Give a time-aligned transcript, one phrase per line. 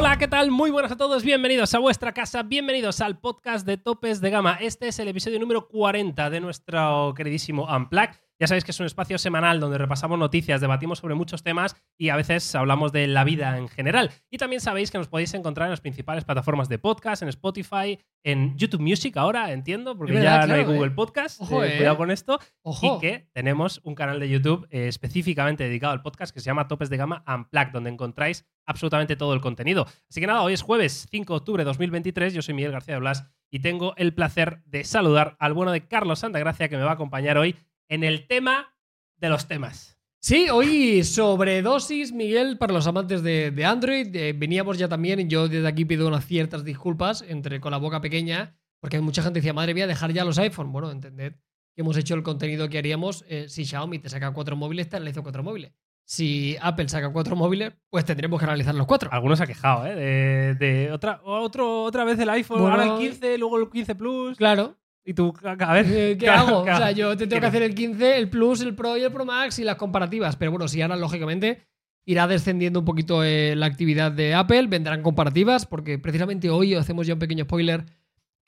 [0.00, 0.50] Hola, ¿qué tal?
[0.50, 4.58] Muy buenas a todos, bienvenidos a vuestra casa, bienvenidos al podcast de Topes de Gama.
[4.60, 8.16] Este es el episodio número 40 de nuestro queridísimo Unplugged.
[8.40, 12.08] Ya sabéis que es un espacio semanal donde repasamos noticias, debatimos sobre muchos temas y
[12.08, 14.10] a veces hablamos de la vida en general.
[14.30, 17.98] Y también sabéis que nos podéis encontrar en las principales plataformas de podcast, en Spotify,
[18.24, 20.90] en YouTube Music ahora, entiendo, porque ya no hay Google eh.
[20.92, 21.38] Podcast.
[21.42, 21.76] Ojo, eh, eh.
[21.76, 22.40] Cuidado con esto.
[22.62, 22.96] Ojo.
[22.96, 26.66] Y que tenemos un canal de YouTube eh, específicamente dedicado al podcast que se llama
[26.66, 29.86] Topes de Gama Unplugged, donde encontráis absolutamente todo el contenido.
[30.10, 32.34] Así que nada, hoy es jueves 5 de octubre de 2023.
[32.34, 35.86] Yo soy Miguel García de Blas y tengo el placer de saludar al bueno de
[35.86, 37.54] Carlos Santagracia que me va a acompañar hoy
[37.88, 38.74] en el tema
[39.18, 39.98] de los temas.
[40.18, 44.14] Sí, hoy sobredosis, Miguel, para los amantes de, Android.
[44.16, 48.00] Eh, veníamos ya también, yo desde aquí pido unas ciertas disculpas entre con la boca
[48.00, 50.72] pequeña, porque mucha gente decía, madre mía, dejar ya los iPhone.
[50.72, 51.34] Bueno, entended
[51.72, 54.96] que hemos hecho el contenido que haríamos eh, si Xiaomi te saca cuatro móviles, te
[54.96, 55.72] analizo cuatro móviles.
[56.10, 59.08] Si Apple saca cuatro móviles, pues tendremos que analizar los cuatro.
[59.12, 59.94] Algunos se ha quejado, ¿eh?
[59.94, 63.94] De, de otra, otro, otra vez el iPhone, Bueno, ahora el 15, luego el 15
[63.94, 64.36] Plus.
[64.36, 64.76] Claro.
[65.04, 65.86] Y tú, a ver.
[65.88, 66.64] Eh, ¿Qué hago?
[66.64, 66.78] claro.
[66.78, 69.12] O sea, yo te tengo que hacer el 15, el Plus, el Pro y el
[69.12, 70.34] Pro Max y las comparativas.
[70.34, 71.62] Pero bueno, si ahora, lógicamente,
[72.04, 77.06] irá descendiendo un poquito eh, la actividad de Apple, vendrán comparativas, porque precisamente hoy hacemos
[77.06, 77.84] ya un pequeño spoiler.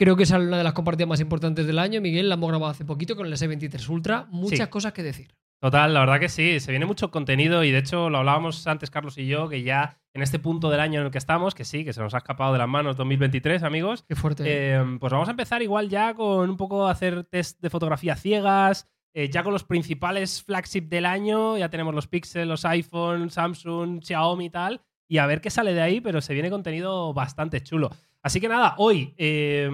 [0.00, 2.00] Creo que es una de las comparativas más importantes del año.
[2.00, 4.26] Miguel, la hemos grabado hace poquito con el S23 Ultra.
[4.30, 4.66] Muchas Sí.
[4.66, 5.28] cosas que decir.
[5.62, 8.90] Total, la verdad que sí, se viene mucho contenido y de hecho lo hablábamos antes
[8.90, 11.64] Carlos y yo, que ya en este punto del año en el que estamos, que
[11.64, 14.42] sí, que se nos ha escapado de las manos 2023, amigos, Qué fuerte.
[14.44, 18.88] eh, pues vamos a empezar igual ya con un poco hacer test de fotografía ciegas,
[19.14, 24.02] eh, ya con los principales flagship del año, ya tenemos los Pixel, los iPhone, Samsung,
[24.02, 27.62] Xiaomi y tal, y a ver qué sale de ahí, pero se viene contenido bastante
[27.62, 27.90] chulo.
[28.20, 29.70] Así que nada, hoy eh,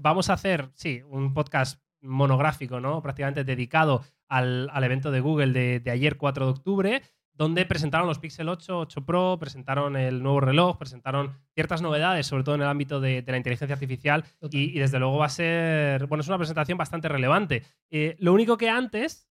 [0.00, 3.02] vamos a hacer, sí, un podcast monográfico, ¿no?
[3.02, 8.08] Prácticamente dedicado al, al evento de Google de, de ayer, 4 de octubre, donde presentaron
[8.08, 12.62] los Pixel 8, 8 Pro, presentaron el nuevo reloj, presentaron ciertas novedades, sobre todo en
[12.62, 16.22] el ámbito de, de la inteligencia artificial, y, y desde luego va a ser, bueno,
[16.22, 17.62] es una presentación bastante relevante.
[17.90, 19.28] Eh, lo único que antes,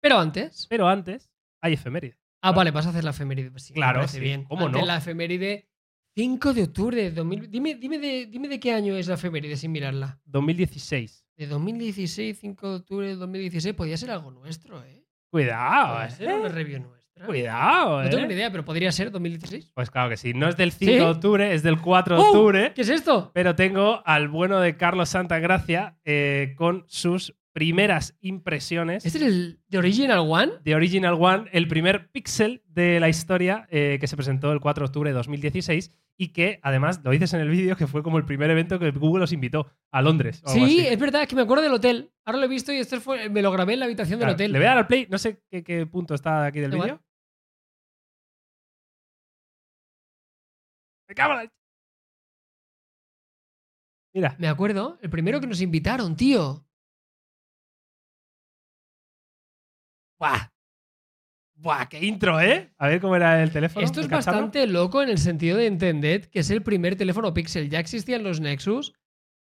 [0.00, 0.66] Pero antes.
[0.68, 2.18] pero antes, hay efeméride.
[2.42, 3.50] Ah, vale, vas a hacer la efeméride.
[3.50, 4.20] Pues sí, Claro, sí.
[4.20, 4.44] bien.
[4.44, 4.86] ¿Cómo Antes no?
[4.86, 5.69] la efeméride
[6.16, 7.50] 5 de octubre de 2000.
[7.50, 10.18] Dime, dime, de, dime de qué año es la efeméride sin mirarla.
[10.24, 11.24] 2016.
[11.36, 15.04] De 2016, 5 de octubre de 2016, podría ser algo nuestro, ¿eh?
[15.30, 16.52] Cuidado, Podría ser una eh.
[16.52, 17.26] review nuestra.
[17.26, 18.28] Cuidado, No tengo eh.
[18.28, 19.72] ni idea, pero podría ser 2016.
[19.74, 20.34] Pues claro que sí.
[20.34, 20.98] No es del 5 ¿Sí?
[20.98, 22.26] de octubre, es del 4 de ¡Oh!
[22.26, 22.72] octubre.
[22.74, 23.30] ¿Qué es esto?
[23.32, 29.60] Pero tengo al bueno de Carlos Santagracia eh, con sus primeras impresiones ¿Este es el
[29.68, 30.52] de Original One?
[30.62, 34.82] de Original One, el primer pixel de la historia eh, que se presentó el 4
[34.84, 38.18] de octubre de 2016 y que además lo dices en el vídeo que fue como
[38.18, 40.42] el primer evento que Google os invitó a Londres.
[40.44, 40.86] o algo Sí, así.
[40.88, 42.12] es verdad, es que me acuerdo del hotel.
[42.24, 44.36] Ahora lo he visto y este fue, me lo grabé en la habitación Claro, del
[44.36, 44.52] hotel.
[44.52, 47.00] Le voy a dar al play, no sé qué, qué punto está aquí del vídeo.
[51.08, 51.50] ¡Me cago la-
[54.14, 56.66] Mira, Me acuerdo, el primero que nos invitaron, tío.
[60.20, 60.52] ¡Buah!
[61.56, 61.86] ¡Buah!
[61.88, 62.70] ¡Qué intro, eh!
[62.78, 63.84] A ver cómo era el teléfono.
[63.84, 67.68] Esto es bastante loco en el sentido de entender que es el primer teléfono Pixel.
[67.68, 68.92] Ya existían los Nexus,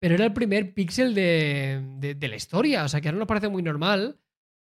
[0.00, 2.84] pero era el primer Pixel de, de- de la historia.
[2.84, 4.18] O sea, que ahora nos parece muy normal.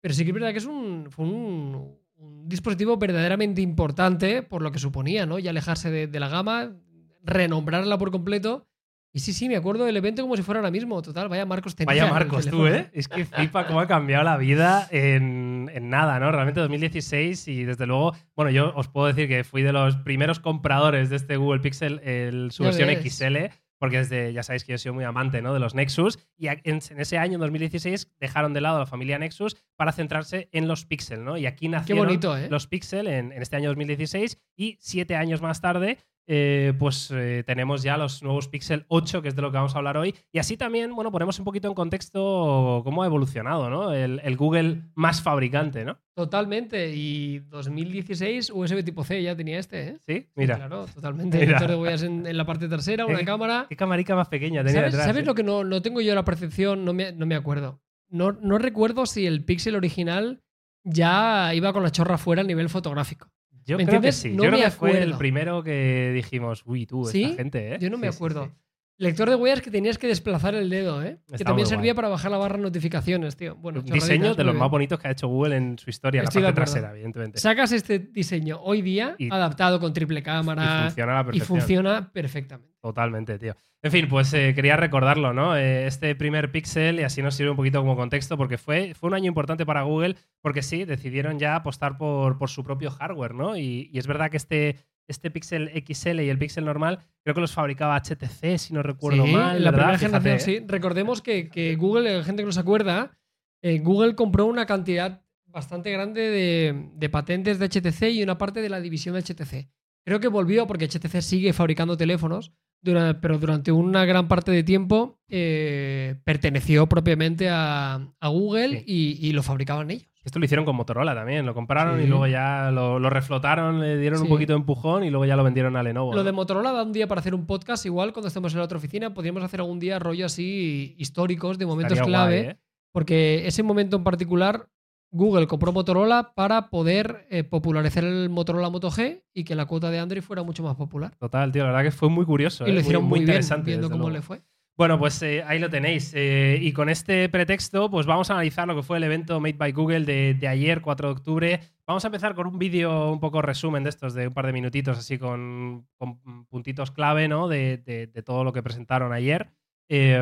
[0.00, 4.60] Pero sí que es verdad que es un, fue un, un dispositivo verdaderamente importante por
[4.62, 5.38] lo que suponía, ¿no?
[5.38, 6.76] Y alejarse de, de la gama,
[7.22, 8.68] renombrarla por completo.
[9.16, 11.00] Y sí, sí, me acuerdo del evento como si fuera ahora mismo.
[11.00, 12.66] Total, vaya Marcos tenía Vaya Marcos, tú.
[12.66, 12.90] ¿eh?
[12.92, 16.32] Es que flipa cómo ha cambiado la vida en, en nada, ¿no?
[16.32, 20.40] Realmente 2016 y desde luego, bueno, yo os puedo decir que fui de los primeros
[20.40, 22.90] compradores de este Google Pixel, el, su versión.
[22.90, 25.54] XL, porque desde, ya sabéis que yo he sido muy amante, ¿no?
[25.54, 28.86] De los Nexus y en, en ese año, en 2016, dejaron de lado a la
[28.86, 31.36] familia Nexus para centrarse en los Pixel, ¿no?
[31.36, 32.48] Y aquí nacieron bonito, ¿eh?
[32.50, 37.42] los Pixel en, en este año 2016 y siete años más tarde eh, pues eh,
[37.46, 40.14] tenemos ya los nuevos Pixel 8, que es de lo que vamos a hablar hoy.
[40.32, 43.92] Y así también, bueno, ponemos un poquito en contexto cómo ha evolucionado, ¿no?
[43.92, 45.98] El, el Google más fabricante, ¿no?
[46.14, 46.94] Totalmente.
[46.94, 49.96] Y 2016 USB tipo C ya tenía este, ¿eh?
[50.06, 50.56] Sí, Sí, mira.
[50.56, 51.38] claro, totalmente.
[51.38, 51.58] Mira.
[51.60, 53.66] De huellas en, en la parte trasera, una Eh, cámara.
[53.68, 55.06] Qué camarica más pequeña tenía ¿Sabes, detrás.
[55.08, 55.26] sabes eh?
[55.26, 56.84] lo que no, no tengo yo la percepción?
[56.84, 57.80] No me, no me acuerdo.
[58.08, 60.42] No, no recuerdo si el Pixel original
[60.84, 63.28] ya iba con la chorra fuera a nivel fotográfico.
[63.66, 64.16] Yo ¿me creo que entiendes?
[64.16, 64.36] sí.
[64.36, 65.18] No Yo creo me que fue el acuerdo.
[65.18, 67.24] primero que dijimos, uy, tú, ¿Sí?
[67.24, 67.78] esta gente, ¿eh?
[67.80, 68.46] Yo no me sí, acuerdo.
[68.46, 68.50] sí.
[68.96, 71.18] Lector de huellas que tenías que desplazar el dedo, ¿eh?
[71.36, 71.96] que también servía guay.
[71.96, 73.56] para bajar la barra de notificaciones, tío.
[73.56, 76.42] Bueno, Un diseño de los más bonitos que ha hecho Google en su historia, Estoy
[76.42, 77.38] la parte trasera, evidentemente.
[77.40, 81.46] Sacas este diseño hoy día, Y- adaptado con triple Y cámara, funciona la y perfección.
[81.58, 82.74] funciona perfectamente.
[82.80, 83.56] Totalmente, tío.
[83.82, 85.56] En fin, pues eh, quería recordarlo, ¿no?
[85.56, 89.08] Eh, este primer Pixel, y así nos sirve un poquito como contexto, porque fue, fue
[89.08, 93.34] un año importante para Google, porque sí, decidieron ya apostar por, por su propio hardware,
[93.34, 93.56] ¿no?
[93.56, 94.76] Y, y es verdad que este
[95.08, 99.24] este Pixel XL y el Pixel normal, creo que los fabricaba HTC, si no recuerdo
[99.26, 99.56] Sí, mal.
[99.58, 99.86] en la ¿verdad?
[99.86, 100.64] primera generación, Fíjate, sí.
[100.66, 103.16] Recordemos que, que Google, la gente que no se acuerda,
[103.62, 108.60] eh, Google compró una cantidad bastante grande de, de patentes de HTC y una parte
[108.60, 109.68] de la división de HTC.
[110.06, 112.52] Creo que volvió porque HTC sigue fabricando teléfonos,
[112.82, 118.84] pero durante una gran parte de tiempo eh, perteneció propiamente a, a Google Sí.
[119.20, 120.08] y, y lo fabricaban ellos.
[120.24, 122.04] Esto lo hicieron con Motorola también, lo compraron Sí.
[122.04, 125.36] y luego ya lo, lo reflotaron, le dieron un poquito de empujón y luego ya
[125.36, 126.12] lo vendieron a Lenovo.
[126.12, 126.24] Lo ¿no?
[126.24, 128.78] de Motorola da un día para hacer un podcast, igual cuando estemos en la otra
[128.78, 132.36] oficina, podríamos hacer algún día rollo así históricos de momentos Estaría clave.
[132.42, 132.58] guay, ¿eh?
[132.92, 134.68] Porque ese momento en particular,
[135.10, 139.90] Google compró Motorola para poder eh, popularizar el Motorola Moto G y que la cuota
[139.90, 141.14] de Android fuera mucho más popular.
[141.18, 142.66] Total, tío, la verdad que fue muy curioso.
[142.66, 142.80] y lo ¿eh?
[142.80, 143.70] hicieron muy, bien, interesante.
[143.72, 144.16] viendo cómo luego.
[144.16, 144.42] le fue.
[144.76, 146.12] Bueno, pues eh, ahí lo tenéis.
[146.14, 149.54] Eh, y con este pretexto, pues vamos a analizar lo que fue el evento Made
[149.54, 151.60] by Google de, ayer, 4 de octubre.
[151.86, 154.52] Vamos a empezar con un vídeo, un poco resumen de estos, de un par de
[154.52, 157.46] minutitos, así con, con puntitos clave, ¿no?
[157.46, 159.50] De, todo lo que presentaron ayer.
[159.88, 160.20] Eh,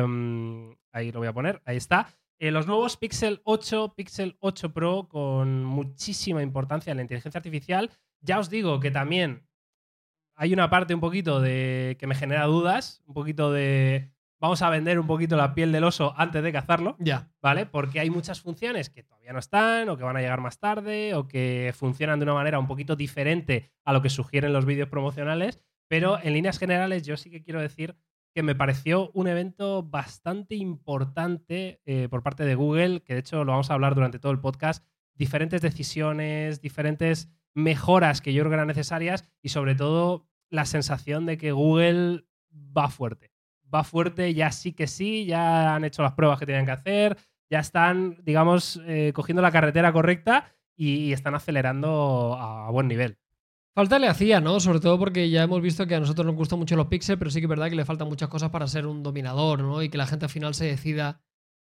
[0.91, 2.07] ahí lo voy a poner, ahí está.
[2.43, 7.89] Eh, los nuevos Pixel 8, Pixel 8 Pro, con muchísima importancia en la inteligencia artificial.
[8.21, 9.47] Ya os digo que también
[10.35, 14.12] hay una parte un poquito de que me genera dudas, un poquito de
[14.43, 17.31] vamos a vender un poquito la piel del oso antes de cazarlo, Ya.
[17.41, 17.65] ¿vale?
[17.65, 21.15] Porque hay muchas funciones que todavía no están o que van a llegar más tarde
[21.15, 24.89] o que funcionan de una manera un poquito diferente a lo que sugieren los vídeos
[24.89, 27.95] promocionales, pero en líneas generales yo sí que quiero decir
[28.35, 33.45] que me pareció un evento bastante importante eh, por parte de Google, que de hecho
[33.45, 34.85] lo vamos a hablar durante todo el podcast,
[35.15, 41.25] diferentes decisiones, diferentes mejoras que yo creo que eran necesarias y sobre todo la sensación
[41.25, 43.32] de que Google va fuerte.
[43.73, 47.17] Va fuerte, ya sí que sí, ya han hecho las pruebas que tenían que hacer,
[47.49, 53.17] ya están, digamos, eh, cogiendo la carretera correcta y, están acelerando a, buen nivel.
[53.75, 54.59] Falta le hacía, ¿no?
[54.59, 57.31] Sobre todo porque ya hemos visto que a nosotros nos gustan mucho los píxeles, pero
[57.31, 59.81] sí que es verdad que le faltan muchas cosas para ser un dominador, ¿no?
[59.81, 61.21] Y que la gente al final se decida,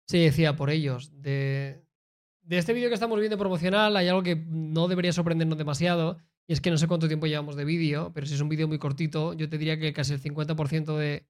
[0.06, 1.10] se decida por ellos.
[1.20, 1.84] De,
[2.42, 6.52] de este vídeo que estamos viendo promocional hay algo que no debería sorprendernos demasiado, y
[6.52, 8.78] es que no sé cuánto tiempo llevamos de vídeo, pero si es un vídeo muy
[8.78, 11.26] cortito, yo te diría que casi el 50% de,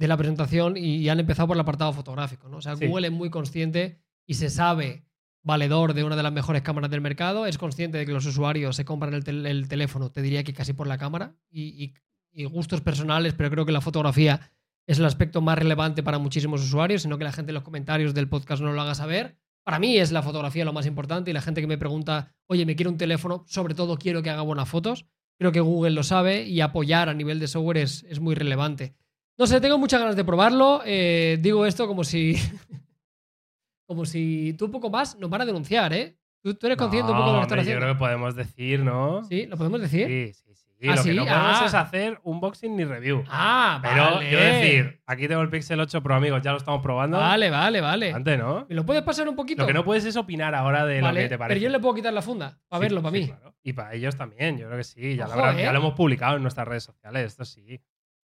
[0.00, 2.56] de la presentación y, y han empezado por el apartado fotográfico, ¿no?
[2.56, 2.86] O sea, Sí.
[2.86, 5.04] Google es muy consciente y se sabe
[5.42, 8.76] valedor de una de las mejores cámaras del mercado, es consciente de que los usuarios
[8.76, 11.94] se compran el, tel- el teléfono, te diría que casi por la cámara, y, y-
[12.32, 14.40] y gustos personales, pero creo que la fotografía
[14.86, 18.14] es el aspecto más relevante para muchísimos usuarios, sino que la gente en los comentarios
[18.14, 19.36] del podcast no lo haga saber.
[19.64, 22.64] Para mí es la fotografía lo más importante y la gente que me pregunta, oye,
[22.64, 25.04] me quiero un teléfono, sobre todo quiero que haga buenas fotos.
[25.38, 28.94] Creo que Google lo sabe y apoyar a nivel de software es, es muy relevante.
[29.38, 30.82] No sé, tengo muchas ganas de probarlo.
[30.84, 32.36] eh, digo esto como si.
[33.86, 36.16] como si tú un poco más nos van a denunciar, ¿eh?
[36.42, 37.80] Tú, tú eres consciente un poco de lo que están hombre, yo haciendo.
[37.86, 39.24] creo que podemos decir, ¿no?
[39.24, 40.06] Sí, lo podemos decir.
[40.06, 40.54] sí, sí.
[40.54, 40.66] sí.
[40.88, 41.14] ¿Ah, Lo que sí?
[41.14, 41.64] no podemos Ah.
[41.66, 43.22] es hacer unboxing ni review.
[43.28, 44.30] Ah, Pero vale.
[44.30, 47.18] yo decir, aquí tengo el Pixel 8 Pro, amigos, ya lo estamos probando.
[47.18, 48.12] Vale, vale, vale.
[48.14, 48.64] Antes, ¿no?
[48.66, 49.60] ¿Me lo puedes pasar un poquito?
[49.62, 51.58] Lo que no puedes es opinar ahora de Vale, lo que te parece.
[51.60, 53.26] Pero yo le puedo quitar la funda para Sí, verlo, para sí, mí.
[53.26, 53.54] claro.
[53.62, 55.16] Y para ellos también, yo creo que sí.
[55.16, 55.62] Ya, lo Ojo, habrán- ¿eh?
[55.64, 57.78] ya lo hemos publicado en nuestras redes sociales, esto sí.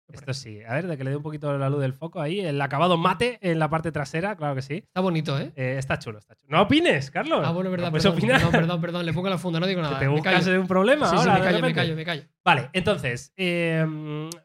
[0.08, 0.60] Esto sí.
[0.68, 2.40] A ver, de que le dé un poquito la luz del foco ahí.
[2.40, 4.76] El acabado mate en la parte trasera, claro que sí.
[4.86, 5.52] Está bonito, ¿eh?
[5.56, 6.48] Eh, está chulo, está chulo.
[6.50, 7.42] No opines, Carlos.
[7.44, 8.38] Ah, bueno, verdad, No puedes perdón, opinar.
[8.40, 9.96] perdón, perdón, perdón, le pongo la funda, no digo nada.
[9.96, 11.40] que te me buscas un problema Sí, sí, ahora.
[11.40, 12.24] me callo, me callo, me callo.
[12.44, 13.84] Vale, entonces, eh,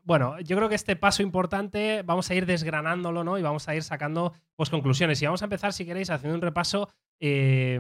[0.05, 3.39] bueno, yo creo que este paso importante vamos a ir desgranándolo, ¿no?
[3.39, 5.21] Y vamos a ir sacando pues, conclusiones.
[5.21, 6.89] Y vamos a empezar, si queréis, haciendo un repaso
[7.21, 7.79] eh,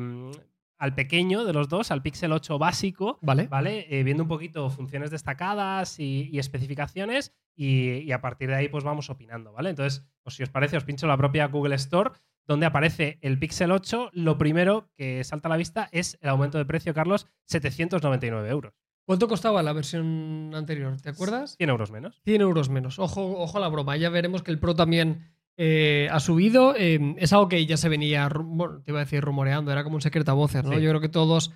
[0.80, 3.46] al pequeño de los dos, al Pixel 8 básico, Vale.
[3.46, 3.86] ¿vale?
[3.90, 8.68] Eh, viendo un poquito funciones destacadas y, y especificaciones y, y a partir de ahí
[8.68, 9.70] pues vamos opinando, ¿vale?
[9.70, 12.10] Entonces, pues, si os parece, os pincho la propia Google Store
[12.46, 14.10] donde aparece el Pixel 8.
[14.12, 18.74] Lo primero que salta a la vista es el aumento de precio, Carlos, 799 euros.
[19.04, 21.00] ¿Cuánto costaba la versión anterior?
[21.00, 21.56] ¿Te acuerdas?
[21.58, 22.20] 100 euros menos.
[22.24, 22.98] 100 euros menos.
[22.98, 23.96] Ojo, ojo a la broma.
[23.96, 25.30] Ya veremos que el Pro también
[25.62, 26.74] eh, ha subido.
[26.74, 29.96] Eh, es algo que ya se venía, bueno, te iba a decir rumoreando, era como
[29.96, 30.72] un secreto a voces, ¿no?
[30.72, 30.80] Sí.
[30.80, 31.50] Yo creo que todos.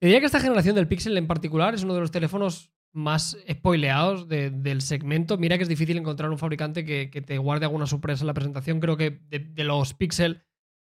[0.00, 3.36] Te diría que esta generación del Pixel en particular es uno de los teléfonos más
[3.50, 5.36] spoileados de- del segmento.
[5.38, 8.34] Mira que es difícil encontrar un fabricante que, que te guarde alguna sorpresa en la
[8.34, 8.78] presentación.
[8.78, 10.42] Creo que de, de los Pixel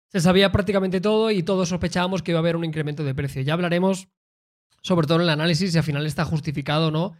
[0.09, 3.43] se sabía prácticamente todo y todos sospechábamos que iba a haber un incremento de precio.
[3.43, 4.09] Ya hablaremos
[4.83, 7.13] sobre todo en el análisis si al final está justificado o no.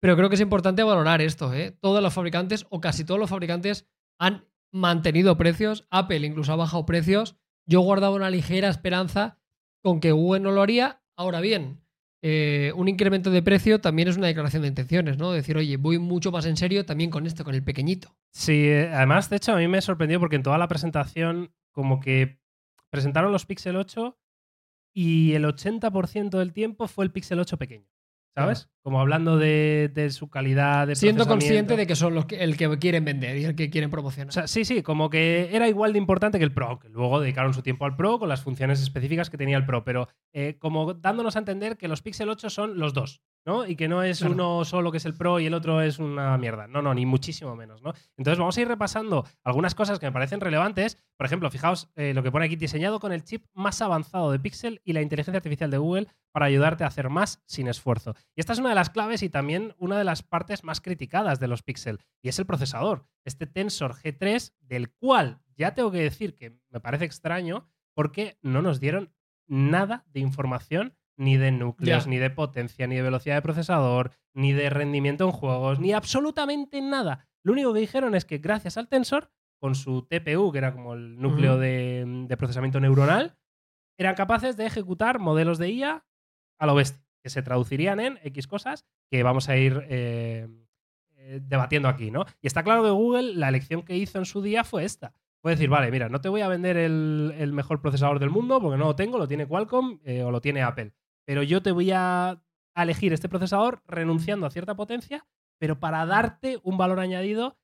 [0.00, 1.52] Pero creo que es importante valorar esto.
[1.52, 1.76] ¿eh?
[1.80, 3.86] Todos los fabricantes, o casi todos los fabricantes,
[4.18, 5.86] han mantenido precios.
[5.90, 7.36] Apple incluso ha bajado precios.
[7.66, 9.38] Yo guardaba una ligera esperanza
[9.82, 11.02] con que Google no lo haría.
[11.16, 11.80] Ahora bien,
[12.22, 15.32] eh, un incremento de precio también es una declaración de intenciones, ¿no?
[15.32, 18.16] Decir, oye, voy mucho más en serio también con esto, con el pequeñito.
[18.30, 22.00] Sí, eh, además, de hecho, a mí me sorprendió porque en toda la presentación, como
[22.00, 22.40] que
[22.90, 24.18] presentaron los Pixel 8
[24.92, 27.88] y el 80% del tiempo fue el Pixel 8 pequeño.
[28.34, 28.68] ¿Sabes?
[28.82, 32.56] Como hablando de, de su calidad de Siendo consciente de que son los que, el
[32.56, 34.28] que quieren vender y el que quieren promocionar.
[34.28, 37.20] O sea, sí, sí, como que era igual de importante que el Pro, que luego
[37.20, 40.56] dedicaron su tiempo al Pro con las funciones específicas que tenía el Pro, pero eh,
[40.58, 43.66] como dándonos a entender que los Pixel 8 son los dos, ¿no?
[43.66, 44.34] Y que no es Claro.
[44.34, 46.66] uno solo que es el Pro y el otro es una mierda.
[46.66, 47.92] No, no, ni muchísimo menos, ¿no?
[48.16, 50.98] Entonces vamos a ir repasando algunas cosas que me parecen relevantes.
[51.16, 54.38] Por ejemplo, fijaos eh, lo que pone aquí, diseñado con el chip más avanzado de
[54.38, 58.14] Pixel y la inteligencia artificial de Google para ayudarte a hacer más sin esfuerzo.
[58.36, 61.40] Y esta es una de las claves y también una de las partes más criticadas
[61.40, 63.06] de los Pixel, y es el procesador.
[63.24, 68.62] Este Tensor G3, del cual ya tengo que decir que me parece extraño porque no
[68.62, 69.12] nos dieron
[69.48, 74.52] nada de información ni de núcleos, ni de potencia, ni de velocidad de procesador, ni
[74.52, 77.28] de rendimiento en juegos, ni absolutamente nada.
[77.42, 80.94] Lo único que dijeron es que gracias al Tensor, con su TPU, que era como
[80.94, 83.36] el núcleo de, de procesamiento neuronal,
[83.98, 86.06] eran capaces de ejecutar modelos de IA
[86.58, 90.48] a lo bestia, que se traducirían en X cosas que vamos a ir eh,
[91.16, 92.24] eh, debatiendo aquí, ¿no?
[92.40, 95.12] Y está claro que Google, la elección que hizo en su día fue esta.
[95.42, 98.60] Fue decir, vale, mira, no te voy a vender el, el mejor procesador del mundo
[98.60, 100.92] porque no lo tengo, lo tiene Qualcomm eh, o lo tiene Apple.
[101.30, 102.42] Pero yo te voy a
[102.74, 105.28] elegir este procesador renunciando a cierta potencia,
[105.60, 107.56] pero para darte un valor añadido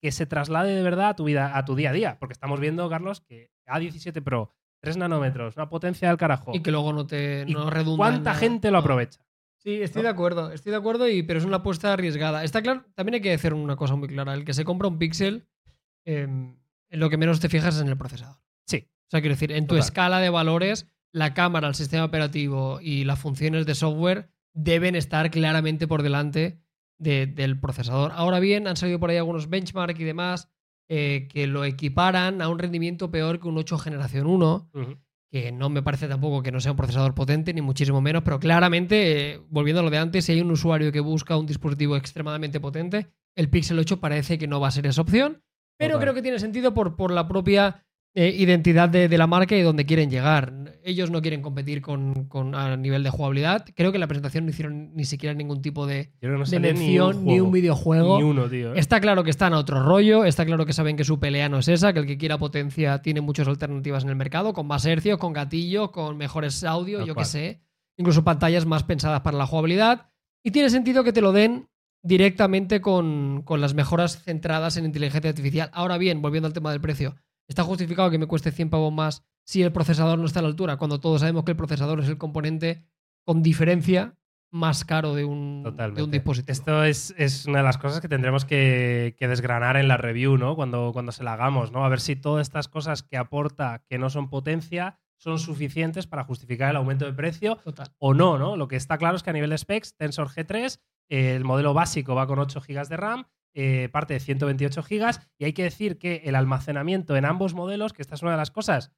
[0.00, 2.16] que se traslade de verdad a tu vida, a tu día a día.
[2.18, 6.50] Porque estamos viendo, Carlos, que A17 Pro, 3 nanómetros, una potencia del carajo.
[6.52, 8.34] y que luego no te ¿Y no redunda ¿Cuánta nada.
[8.40, 9.24] gente lo aprovecha?
[9.56, 10.08] Sí, estoy ¿no?
[10.08, 12.42] de acuerdo, estoy de acuerdo, y, pero es una apuesta arriesgada.
[12.42, 14.34] Está claro, también hay que decir una cosa muy clara.
[14.34, 15.46] El que se compra un Pixel,
[16.04, 16.58] eh, en
[16.90, 18.38] lo que menos te fijas es en el procesador.
[18.66, 18.88] Sí.
[18.88, 19.84] O sea, quiero decir, en tu Total.
[19.84, 25.30] escala de valores, la cámara, el sistema operativo y las funciones de software deben estar
[25.30, 26.58] claramente por delante
[26.98, 28.12] de- del procesador.
[28.14, 30.48] Ahora bien, han salido por ahí algunos benchmark y demás
[30.88, 34.98] eh, que lo equiparan a un rendimiento peor que un 8 generación 1 Ujú.
[35.30, 38.38] que no me parece tampoco que no sea un procesador potente, ni muchísimo menos, pero
[38.38, 41.96] claramente, eh, volviendo a lo de antes, si hay un usuario que busca un dispositivo
[41.96, 45.42] extremadamente potente, el Pixel 8 parece que no va a ser esa opción,
[45.78, 46.02] pero Total.
[46.04, 49.62] creo que tiene sentido por, por la propia eh, identidad de, de la marca y
[49.62, 50.52] donde quieren llegar.
[50.84, 53.64] Ellos no quieren competir con, con- a nivel de jugabilidad.
[53.74, 57.24] Creo que en la presentación no hicieron ni siquiera ningún tipo de, no de mención,
[57.24, 57.50] ni un, juego.
[57.52, 58.18] videojuego.
[58.18, 58.74] Ni uno, tío.
[58.74, 58.78] ¿eh?
[58.78, 61.58] Está claro que están a otro rollo, está claro que saben que su pelea no
[61.60, 64.84] es esa, que el que quiera potencia tiene muchas alternativas en el mercado, con más
[64.84, 67.60] hercios, con gatillo, con mejores audio, Tal yo qué sé,
[67.96, 70.10] incluso pantallas más pensadas para la jugabilidad.
[70.44, 71.68] Y tiene sentido que te lo den
[72.02, 75.70] directamente con, con las mejoras centradas en inteligencia artificial.
[75.72, 77.14] Ahora bien, volviendo al tema del precio,
[77.48, 80.48] ¿está justificado que me cueste 100 pavos más si el procesador no está a la
[80.48, 80.76] altura?
[80.76, 82.86] Cuando todos sabemos que el procesador es el componente
[83.24, 84.16] con diferencia
[84.52, 85.62] más caro de un,
[85.94, 86.52] de un dispositivo.
[86.52, 90.36] Esto es, es una de las cosas que tendremos que, que desgranar en la review,
[90.36, 90.54] ¿no?
[90.56, 91.84] Cuando, cuando se la hagamos, ¿no?
[91.86, 96.24] A ver si todas estas cosas que aporta que no son potencia son suficientes para
[96.24, 97.94] justificar el aumento de precio Total.
[97.98, 98.56] o no, ¿no?
[98.56, 101.72] Lo que está claro es que a nivel de specs, Tensor G3, eh, el modelo
[101.72, 105.64] básico va con 8 GB de RAM, eh, parte de 128 GB, y hay que
[105.64, 108.92] decir que el almacenamiento en ambos modelos, que esta es una de las cosas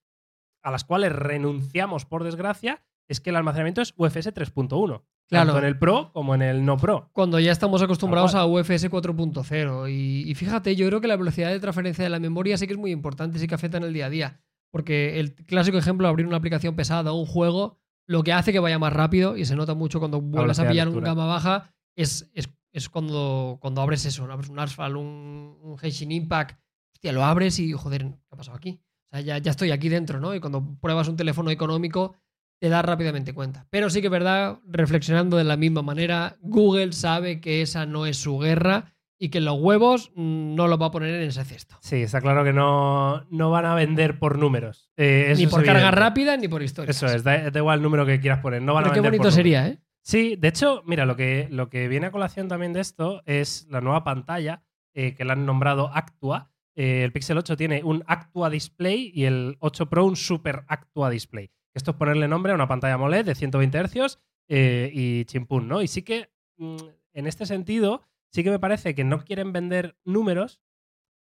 [0.62, 5.02] a las cuales renunciamos por desgracia, es que el almacenamiento es UFS 3.1.
[5.26, 5.46] Claro.
[5.46, 7.10] Tanto en el Pro como en el no Pro.
[7.12, 9.90] cuando ya estamos acostumbrados a UFS 4.0.
[9.90, 12.74] Y, y fíjate, yo creo que la velocidad de transferencia de la memoria sí que
[12.74, 14.40] es muy importante, sí que afecta en el día a día.
[14.70, 18.58] Porque el clásico ejemplo, abrir una aplicación pesada o un juego, lo que hace que
[18.58, 22.30] vaya más rápido, y se nota mucho cuando vuelves a pillar un gama baja, es,
[22.34, 26.58] es, es cuando, cuando abres eso, abres un Asphalt, un, un Henshin Impact,
[26.92, 28.80] hostia, lo abres y, joder, ¿qué ha pasado aquí?
[29.10, 30.34] O sea, ya, ya estoy aquí dentro, ¿no?
[30.34, 32.16] Y cuando pruebas un teléfono económico,
[32.60, 33.66] te das rápidamente cuenta.
[33.70, 38.06] Pero sí que es verdad, reflexionando de la misma manera, Google sabe que esa no
[38.06, 41.44] es su guerra y que los huevos mm, no los va a poner en ese
[41.44, 41.76] cesto.
[41.80, 44.90] Sí, está claro que no, no van a vender por números.
[44.96, 46.90] Eh, ni por carga rápida ni por historia.
[46.90, 48.62] Eso es, da, da igual el número que quieras poner.
[48.62, 49.78] No van Pero a qué vender bonito por sería, ¿eh?
[50.04, 53.66] Sí, de hecho, mira, lo que, lo que viene a colación también de esto es
[53.70, 56.52] la nueva pantalla eh, que la han nombrado Actua.
[56.76, 61.08] Eh, el Pixel 8 tiene un Actua Display y el 8 Pro un Super Actua
[61.08, 61.50] Display.
[61.72, 64.18] Esto es ponerle nombre a una pantalla AMOLED de 120 Hz
[64.48, 65.80] eh, y chimpún, ¿no?
[65.80, 66.76] Y sí que, mm,
[67.14, 70.60] en este sentido, sí que me parece que no quieren vender números,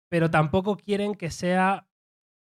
[0.09, 1.89] pero tampoco quieren que sea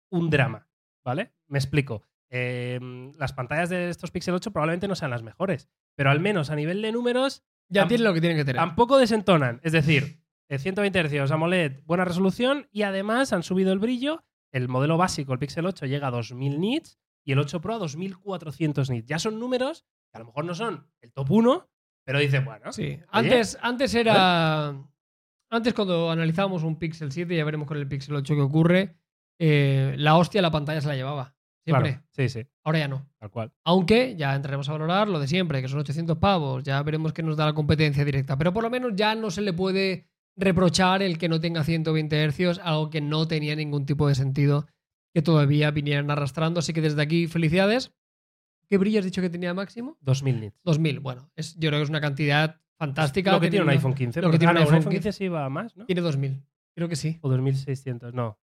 [0.09, 0.67] un drama,
[1.05, 1.33] ¿vale?
[1.47, 2.08] Me explico.
[2.31, 2.79] Eh,
[3.17, 6.55] las pantallas de estos Pixel 8 probablemente no sean las mejores, pero al menos a
[6.55, 8.59] nivel de números Ya Tam- tiene lo que tienen que tener.
[8.59, 9.59] tampoco desentonan.
[9.63, 14.23] Es decir, eh, 120 Hz AMOLED, buena resolución y además han subido el brillo.
[14.51, 17.77] El modelo básico, el Pixel 8, llega a 2000 nits y el 8 Pro a
[17.79, 19.07] 2400 nits.
[19.07, 21.69] Ya son números que a lo mejor no son el top 1,
[22.03, 22.99] pero dice, bueno, Sí.
[23.09, 24.73] Antes, antes era.
[25.51, 28.95] Antes, cuando analizábamos un Pixel 7, ya veremos con el Pixel 8 qué ocurre.
[29.41, 31.33] eh, la hostia la pantalla se la llevaba.
[31.69, 31.91] Siempre.
[31.91, 33.07] Claro, sí, sí, Ahora ya no.
[33.19, 33.51] tal cual.
[33.63, 36.63] Aunque ya entraremos a valorar lo de siempre, que son 800 pavos.
[36.63, 38.37] Ya veremos qué nos da la competencia directa.
[38.37, 42.23] Pero por lo menos ya no se le puede reprochar el que no tenga 120
[42.23, 44.67] hercios, algo que no tenía ningún tipo de sentido
[45.13, 46.59] que todavía vinieran arrastrando.
[46.59, 47.93] Así que desde aquí, felicidades.
[48.67, 49.97] ¿Qué brillo has dicho que tenía máximo?
[50.01, 50.59] 2000 nits.
[50.63, 50.99] 2000.
[50.99, 53.31] Bueno, es, yo creo que es una cantidad fantástica.
[53.31, 54.21] Lo que tiene un iPhone 15.
[54.21, 55.85] lo que tiene ah, un no, iPhone 15 15 sí iba a más, ¿no?
[55.85, 56.43] Tiene 2000.
[56.75, 57.17] Creo que sí.
[57.21, 58.37] O 2600, no.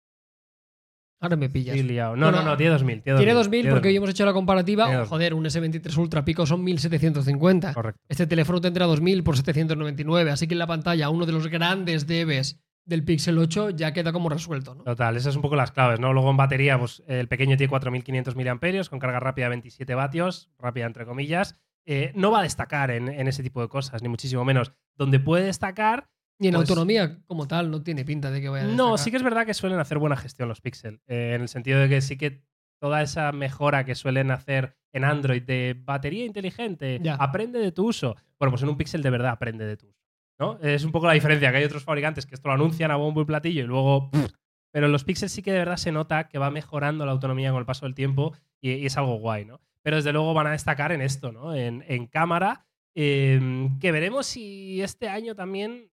[1.21, 1.77] Ahora me pillas.
[1.77, 2.17] Liado.
[2.17, 3.03] No, Bueno, no, no, tiene 2000.
[3.03, 3.97] Tiene 2000, Tiene 2000 tiene porque hoy 2000.
[3.97, 4.85] hemos hecho la comparativa.
[4.85, 5.09] Tiene 2000.
[5.09, 7.73] joder, un S23 Ultra Pico son 1750.
[7.75, 8.01] Correcto.
[8.09, 10.31] Este teléfono tendrá 2000 por 799.
[10.31, 14.13] Así que en la pantalla uno de los grandes debes del Pixel 8 ya queda
[14.13, 14.75] como resuelto.
[14.75, 14.85] ¿no?
[14.85, 16.13] Total, esas son un poco las claves, ¿no?
[16.13, 20.51] Luego en batería, pues el pequeño tiene 4500 mAh con carga rápida de 27 vatios,
[20.59, 21.59] rápida entre comillas.
[21.87, 24.73] Eh, no va a destacar en, en ese tipo de cosas, ni muchísimo menos.
[24.97, 28.65] Donde puede destacar, Y en Pues- autonomía como tal no tiene pinta de que vaya
[28.65, 31.43] a no, sí que es verdad que suelen hacer buena gestión los Pixel, eh, en
[31.43, 32.43] el sentido de que sí que
[32.81, 37.15] toda esa mejora que suelen hacer en Android de batería inteligente, Ya.
[37.15, 38.17] aprende de tu uso.
[38.39, 39.99] Bueno, pues en un Pixel de verdad aprende de tu uso.
[40.41, 40.59] ¿no?
[40.61, 43.21] Es un poco la diferencia, que hay otros fabricantes que esto lo anuncian a bombo
[43.23, 44.11] y platillo y luego...
[44.11, 44.33] pff,
[44.73, 47.53] pero en los Pixels sí que de verdad se nota que va mejorando la autonomía
[47.53, 49.61] con el paso del tiempo y, y es algo guay, ¿no?
[49.83, 51.55] Pero desde luego van a destacar en esto, ¿no?
[51.55, 55.93] En, en cámara, eh, que veremos si este año también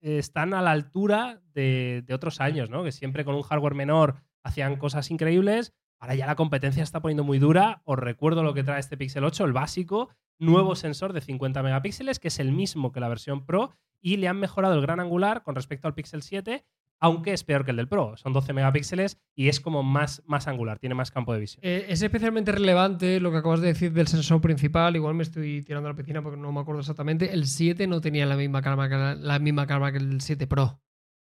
[0.00, 2.84] están a la altura de, de otros años, ¿no?
[2.84, 5.74] Que siempre con un hardware menor hacían cosas increíbles.
[6.00, 7.82] Ahora ya la competencia está poniendo muy dura.
[7.84, 12.18] Os recuerdo lo que trae este Pixel 8, el básico, nuevo sensor de 50 megapíxeles,
[12.18, 15.42] que es el mismo que la versión Pro, y le han mejorado el gran angular
[15.42, 16.64] con respecto al Pixel 7,
[17.00, 18.16] aunque es peor que el del Pro.
[18.16, 21.60] Son 12 megapíxeles y es como más, más angular, tiene más campo de visión.
[21.64, 24.94] Eh, es especialmente relevante lo que acabas de decir del sensor principal.
[24.96, 27.32] Igual me estoy tirando a la piscina porque no me acuerdo exactamente.
[27.32, 30.46] El 7 no tenía la misma cámara que, la, la misma cámara que el 7
[30.46, 30.80] Pro.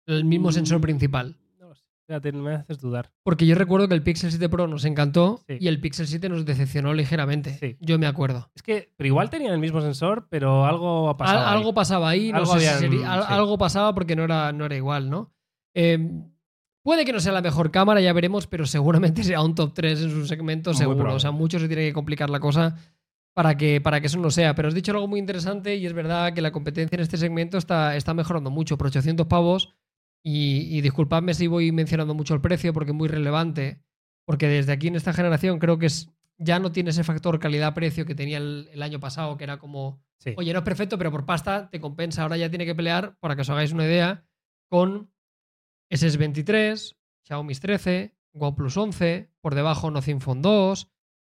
[0.06, 0.52] El mismo Mm.
[0.52, 1.38] sensor principal.
[1.59, 3.11] No lo sé, fíjate, me haces dudar.
[3.23, 5.56] Porque yo recuerdo que el Pixel 7 Pro nos encantó Sí.
[5.61, 7.56] y el Pixel 7 nos decepcionó ligeramente.
[7.59, 7.78] Sí.
[7.80, 8.50] Yo me acuerdo.
[8.54, 11.47] Es que, pero igual tenían el mismo sensor, pero algo Al- pasado.
[11.47, 11.56] ahí.
[11.56, 13.33] algo pasaba ahí, no sé si sería- al- sí.
[13.33, 15.33] algo pasaba porque no era, no era igual, ¿no?
[15.74, 15.98] Eh,
[16.82, 20.02] puede que no sea la mejor cámara, ya veremos, pero seguramente sea un top 3
[20.02, 20.96] en su segmento, Muy seguro.
[20.98, 21.16] probable.
[21.16, 22.76] O sea, mucho se tiene que complicar la cosa
[23.34, 24.54] para que, para que eso no sea.
[24.54, 27.58] Pero has dicho algo muy interesante y es verdad que la competencia en este segmento
[27.58, 28.78] está, está mejorando mucho.
[28.78, 29.74] Por 800 pavos,
[30.26, 33.82] y, y disculpadme si voy mencionando mucho el precio porque es muy relevante,
[34.26, 36.08] porque desde aquí en esta generación creo que es,
[36.38, 40.00] ya no tiene ese factor calidad-precio que tenía el- el año pasado, que era como
[40.18, 40.32] Sí.
[40.38, 42.22] Oye, no es perfecto, pero por pasta te compensa.
[42.22, 44.24] Ahora ya tiene que pelear, para que os hagáis una idea,
[44.70, 45.10] con
[45.90, 50.90] SS23, Xiaomi 13, OnePlus 11, por debajo no Phone 2.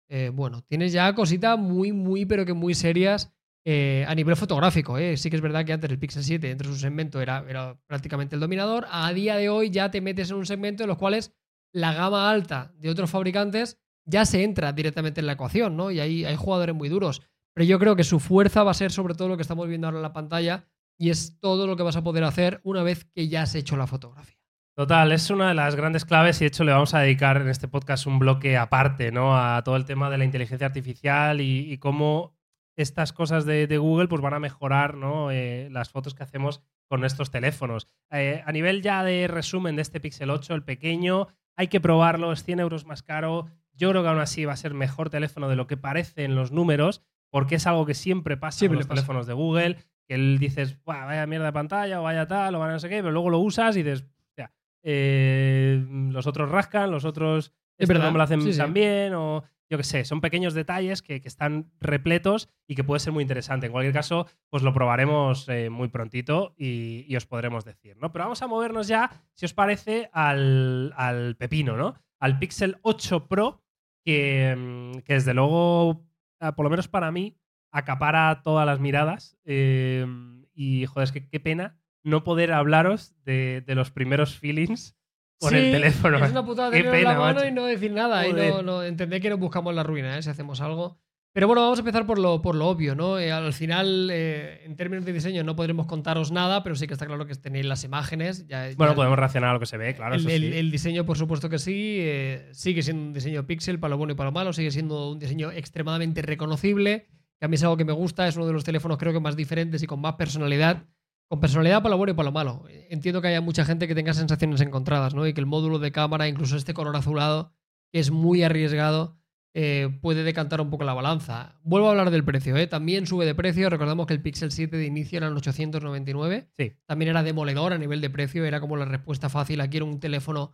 [0.08, 3.34] Eh, bueno, tienes ya cositas muy, muy, pero que muy serias
[3.66, 4.98] eh, a nivel fotográfico.
[4.98, 5.18] eh.
[5.18, 7.78] Sí que es verdad que antes el Pixel 7 dentro de su segmento era, era
[7.88, 8.86] prácticamente el dominador.
[8.92, 11.34] A día de hoy ya te metes en un segmento en los cuales
[11.74, 15.90] la gama alta de otros fabricantes ya se entra directamente en la ecuación, ¿no?
[15.90, 17.24] Y hay, hay jugadores muy duros.
[17.56, 19.88] Pero yo creo que su fuerza va a ser sobre todo lo que estamos viendo
[19.88, 23.06] ahora en la pantalla y es todo lo que vas a poder hacer una vez
[23.06, 24.36] que ya has hecho la fotografía.
[24.76, 27.48] Total, es una de las grandes claves y de hecho le vamos a dedicar en
[27.48, 29.38] este podcast un bloque aparte, ¿no?
[29.38, 32.36] A todo el tema de la inteligencia artificial y, y cómo
[32.76, 35.32] estas cosas de, de Google pues van a mejorar, ¿no?
[35.32, 37.88] Eh, las fotos que hacemos con estos teléfonos.
[38.12, 42.34] Eh, a nivel ya de resumen de este Pixel 8, el pequeño, hay que probarlo,
[42.34, 43.48] es 100 euros más caro.
[43.74, 46.36] Yo creo que aún así va a ser mejor teléfono de lo que parece en
[46.36, 48.96] los números, porque es algo que siempre pasa Siempre con los pasa.
[48.96, 52.60] teléfonos de Google, que él dices, "Buah, vaya mierda de pantalla o vaya tal o
[52.60, 54.52] vaya no sé qué, pero luego lo usas y dices, "Hostia,
[54.84, 58.58] eh, los otros rascan, los otros Es verdad, no me lo hacen sí, sí.
[58.60, 62.84] tan bien o yo qué sé, son pequeños detalles que, que están repletos y que
[62.84, 63.65] puede ser muy interesante.
[63.65, 68.12] En cualquier caso, pues lo probaremos eh, muy prontito y, y os podremos decir, ¿no?
[68.12, 71.96] Pero vamos a movernos ya, si os parece, al, al pepino, ¿no?
[72.20, 73.63] Al Pixel 8 Pro,
[74.04, 76.06] que, mm, que desde luego,
[76.39, 77.36] ah, por lo menos para mí,
[77.78, 79.38] acapara todas las miradas.
[79.46, 80.06] eh,
[80.54, 84.96] y joder, es que qué pena no poder hablaros de, de los primeros feelings
[85.40, 86.18] con el teléfono.
[86.24, 87.48] Es una putada tenerlo en la pena, mano macho.
[87.50, 88.26] y no decir nada.
[88.28, 90.22] Y no, no, entender que nos buscamos la ruina, ¿eh?
[90.24, 90.98] si hacemos algo.
[91.34, 93.20] Pero bueno, vamos a empezar por lo, por lo obvio, ¿no?
[93.20, 96.94] Eh, al final, eh, en términos de diseño, no podremos contaros nada, pero sí que
[96.94, 98.48] está claro que tenéis las imágenes.
[98.48, 100.16] Ya, Bueno, ya- podemos reaccionar a lo que se ve, claro.
[100.16, 103.90] el, eso el- diseño, por supuesto que sí, eh, sigue siendo un diseño pixel para
[103.90, 107.08] lo bueno y para lo malo, sigue siendo un diseño extremadamente reconocible,
[107.39, 109.19] que a mí es algo que me gusta, es uno de los teléfonos creo que
[109.19, 110.86] más diferentes y con más personalidad,
[111.28, 112.63] con personalidad para lo bueno y para lo malo.
[112.89, 115.26] Entiendo que haya mucha gente que tenga sensaciones encontradas, ¿no?
[115.28, 117.52] Y que el módulo de cámara, incluso este color azulado,
[117.91, 119.17] que es muy arriesgado,
[119.58, 121.56] eh, puede decantar un poco la balanza.
[121.63, 122.67] Vuelvo a hablar del precio, ¿eh?
[122.67, 126.74] También sube de precio, recordamos que el Pixel 7 de inicio eran 899, Sí.
[126.86, 129.62] también era demoledor a nivel de precio, era como la respuesta fácil.
[129.62, 130.52] Aquí era un teléfono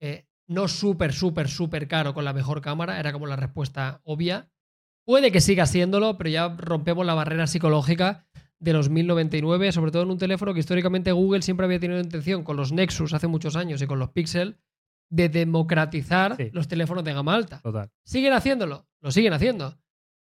[0.00, 4.48] eh, no súper, súper, súper caro con la mejor cámara, era como la respuesta obvia.
[5.08, 8.26] Puede que siga siéndolo, pero ya rompemos la barrera psicológica
[8.58, 12.44] de los 1099, sobre todo en un teléfono que históricamente Google siempre había tenido intención
[12.44, 14.58] con los Nexus hace muchos años y con los Pixel
[15.08, 16.50] de democratizar Sí.
[16.52, 17.62] los teléfonos de gama alta.
[17.62, 17.90] Total.
[18.04, 19.78] Siguen haciéndolo, lo siguen haciendo.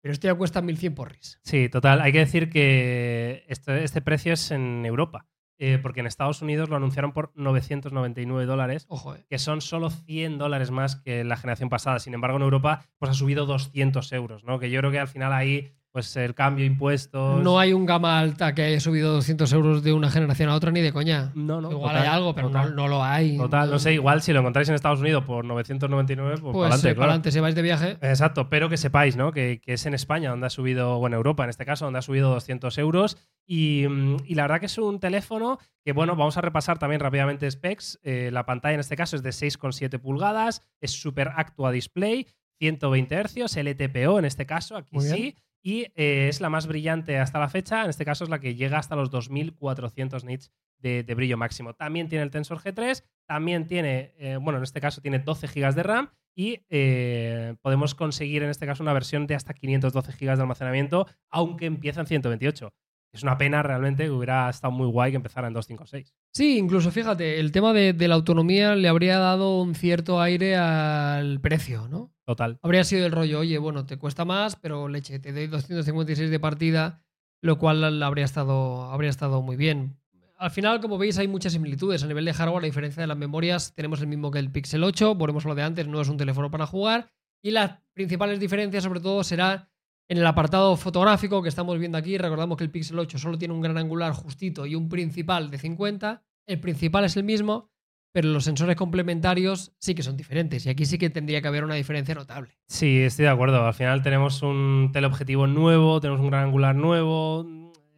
[0.02, 1.42] Pero esto ya cuesta 1100 porris.
[1.44, 2.00] Sí, total.
[2.00, 5.28] Hay que decir que este, este precio es en Europa,
[5.60, 9.26] eh, porque en Estados Unidos lo anunciaron por 999 dólares, Ojo, eh.
[9.30, 12.00] que son solo 100 dólares más que la generación pasada.
[12.00, 14.58] Sin embargo, en Europa pues ha subido 200 euros, ¿no?
[14.60, 17.42] Que yo creo que al final ahí, pues el cambio, impuestos...
[17.42, 20.72] No hay un gama alta que haya subido 200 euros de una generación a otra
[20.72, 21.32] ni de coña.
[21.34, 21.72] No, no.
[21.72, 23.38] Igual total, hay algo, pero no, no lo hay.
[23.38, 26.66] Total, no sé, igual si lo encontráis en Estados Unidos por 999, pues, Pues para
[26.68, 27.22] adelante, eh, claro.
[27.22, 27.98] para si vais de viaje.
[28.02, 29.32] Exacto, pero que sepáis, ¿no?
[29.32, 32.04] Que, que es en España donde ha subido, bueno, Europa en este caso, donde ha
[32.04, 33.18] subido 200 euros.
[33.48, 37.02] Y, mm, y la verdad que es un teléfono que, bueno, vamos a repasar también
[37.02, 38.00] rápidamente specs.
[38.04, 42.28] Eh, la pantalla en este caso es de 6,7 pulgadas, es Super Actua Display,
[42.60, 45.36] 120 Hz, LTPO en este caso, aquí Muy bien.
[45.62, 48.56] Y eh, es la más brillante hasta la fecha, en este caso es la que
[48.56, 51.74] llega hasta los 2400 nits de, de brillo máximo.
[51.74, 55.76] También tiene el Tensor G3, también tiene, eh, bueno, en este caso tiene 12 GB
[55.76, 60.36] de RAM y eh, podemos conseguir en este caso una versión de hasta 512 GB
[60.36, 62.74] de almacenamiento, aunque empieza en 128.
[63.12, 66.14] Es una pena realmente que hubiera estado muy guay que empezara en 256.
[66.32, 70.56] Sí, incluso fíjate, el tema de, de la autonomía le habría dado un cierto aire
[70.56, 72.14] al precio, ¿no?
[72.26, 72.60] Total.
[72.62, 76.40] Habría sido el rollo, oye, bueno, te cuesta más, pero leche, te doy 256 de
[76.40, 77.04] partida,
[77.42, 79.98] lo cual habría estado, habría estado muy bien.
[80.38, 82.04] Al final, como veis, hay muchas similitudes.
[82.04, 84.84] A nivel de hardware, a diferencia de las memorias, tenemos el mismo que el Pixel
[84.84, 87.12] 8, volvemos a lo de antes, no es un teléfono para jugar.
[87.42, 89.70] Y las principales diferencias, sobre todo, será
[90.10, 92.18] en el apartado fotográfico que estamos viendo aquí.
[92.18, 95.60] Recordamos que el Pixel 8 solo tiene un gran angular justito y un principal de
[95.60, 96.24] 50.
[96.48, 97.70] El principal es el mismo,
[98.12, 100.66] pero los sensores complementarios sí que son diferentes.
[100.66, 102.58] Y aquí sí que tendría que haber una diferencia notable.
[102.68, 103.64] Sí, estoy de acuerdo.
[103.64, 107.48] Al final tenemos un teleobjetivo nuevo, tenemos un gran angular nuevo.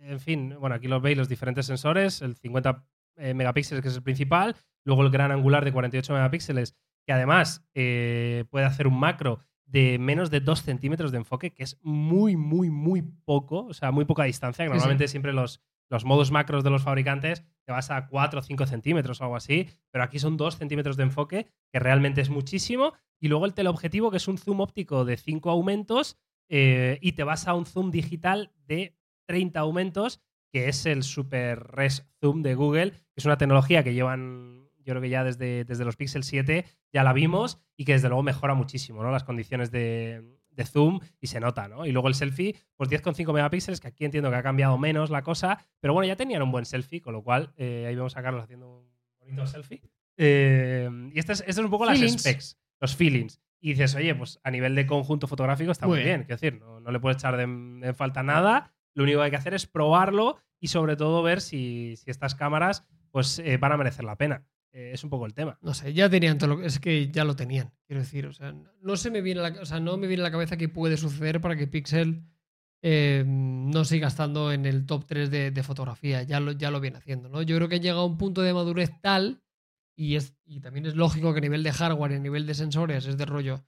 [0.02, 2.84] En fin, bueno, aquí los veis los diferentes sensores, el 50
[3.16, 7.64] eh, megapíxeles que es el principal, luego el gran angular de 48 megapíxeles, que además
[7.74, 9.40] eh, puede hacer un macro
[9.72, 13.92] de menos de 2 centímetros de enfoque, que es muy, muy, muy poco, o sea,
[13.92, 14.78] muy poca distancia, que Sí, sí.
[14.80, 18.66] normalmente siempre los, los modos macros de los fabricantes te vas a 4 o 5
[18.66, 22.94] centímetros o algo así, pero aquí son 2 centímetros de enfoque, que realmente es muchísimo,
[23.20, 26.18] y luego el teleobjetivo, que es un zoom óptico de 5 aumentos,
[26.50, 31.60] eh, y te vas a un zoom digital de 30 aumentos, que es el Super
[31.60, 34.61] Res Zoom de Google, que es una tecnología que llevan,
[34.92, 38.10] yo creo que ya desde, desde los Pixel 7 ya la vimos y que desde
[38.10, 39.12] luego mejora muchísimo ¿no?
[39.12, 41.86] las condiciones de, de zoom y se nota, ¿no?
[41.86, 45.24] Y luego el selfie, pues 10,5 megapíxeles, que aquí entiendo que ha cambiado menos la
[45.24, 48.22] cosa, pero bueno, ya tenían un buen selfie, con lo cual eh, ahí vemos a
[48.22, 49.82] Carlos haciendo un bonito selfie.
[50.18, 52.12] Eh, y este es, este es un poco Feelings.
[52.14, 53.42] las specs, los feelings.
[53.60, 56.22] Y dices, oye, pues a nivel de conjunto fotográfico está muy, Muy bien.
[56.22, 56.28] bien.
[56.28, 58.74] Quiero decir, no, no le puedes echar de, de falta nada.
[58.94, 62.36] Lo único que hay que hacer es probarlo y sobre todo ver si, si estas
[62.36, 64.44] cámaras pues, eh, van a merecer la pena.
[64.74, 65.58] Eh, es un poco el tema.
[65.62, 66.66] No sé, ya tenían todo lo que.
[66.66, 68.26] Es que ya lo tenían, quiero decir.
[68.26, 70.32] O sea, no se me viene a la, o sea, no me viene a la
[70.32, 72.24] cabeza qué puede suceder para que Pixel
[72.82, 76.24] eh, no siga estando en el top 3 de, fotografía.
[76.24, 77.42] Ya lo, ya lo viene haciendo, ¿no?
[77.42, 79.44] Yo creo que llega a un punto de madurez tal,
[79.96, 83.06] y, es, y también es lógico que a nivel de hardware a nivel de sensores
[83.06, 83.64] es de rollo.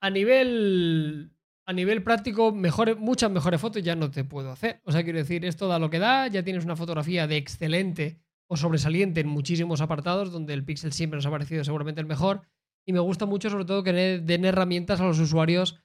[0.00, 1.32] A nivel.
[1.68, 4.80] A nivel práctico, mejores, muchas mejores fotos ya no te puedo hacer.
[4.84, 8.20] O sea, quiero decir, esto da lo que da, ya tienes una fotografía de excelente
[8.48, 12.42] o sobresaliente en muchísimos apartados, donde el Pixel siempre nos ha parecido seguramente el mejor.
[12.84, 15.80] Y me gusta mucho, sobre todo, que den herramientas a los usuarios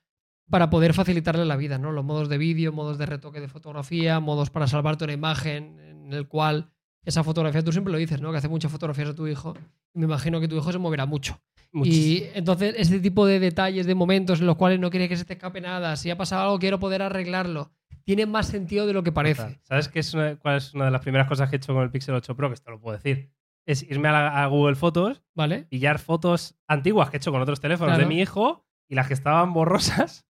[0.49, 1.91] para poder facilitarle la vida, ¿no?
[1.91, 6.13] Los modos de vídeo, modos de retoque de fotografía, modos para salvarte una imagen en
[6.13, 6.71] el cual
[7.03, 8.31] esa fotografía, tú siempre lo dices, ¿no?
[8.31, 9.55] Que hace muchas fotografías a tu hijo.
[9.93, 11.41] Y me imagino que tu hijo se moverá mucho.
[11.71, 12.25] Muchísimo.
[12.25, 15.25] Y entonces, este tipo de detalles, de momentos en los cuales no quiere que se
[15.25, 17.71] te escape nada, si ha pasado algo, quiero poder arreglarlo,
[18.05, 19.59] tiene más sentido de lo que parece.
[19.63, 21.83] ¿Sabes qué es una- cuál es una de las primeras cosas que he hecho con
[21.83, 22.49] el Pixel 8 Pro?
[22.49, 23.31] Que esto lo puedo decir.
[23.65, 25.63] Es irme a, la- a Google Fotos, ¿Vale?
[25.69, 28.07] pillar fotos antiguas que he hecho con otros teléfonos Claro.
[28.09, 30.25] de mi hijo y las que estaban borrosas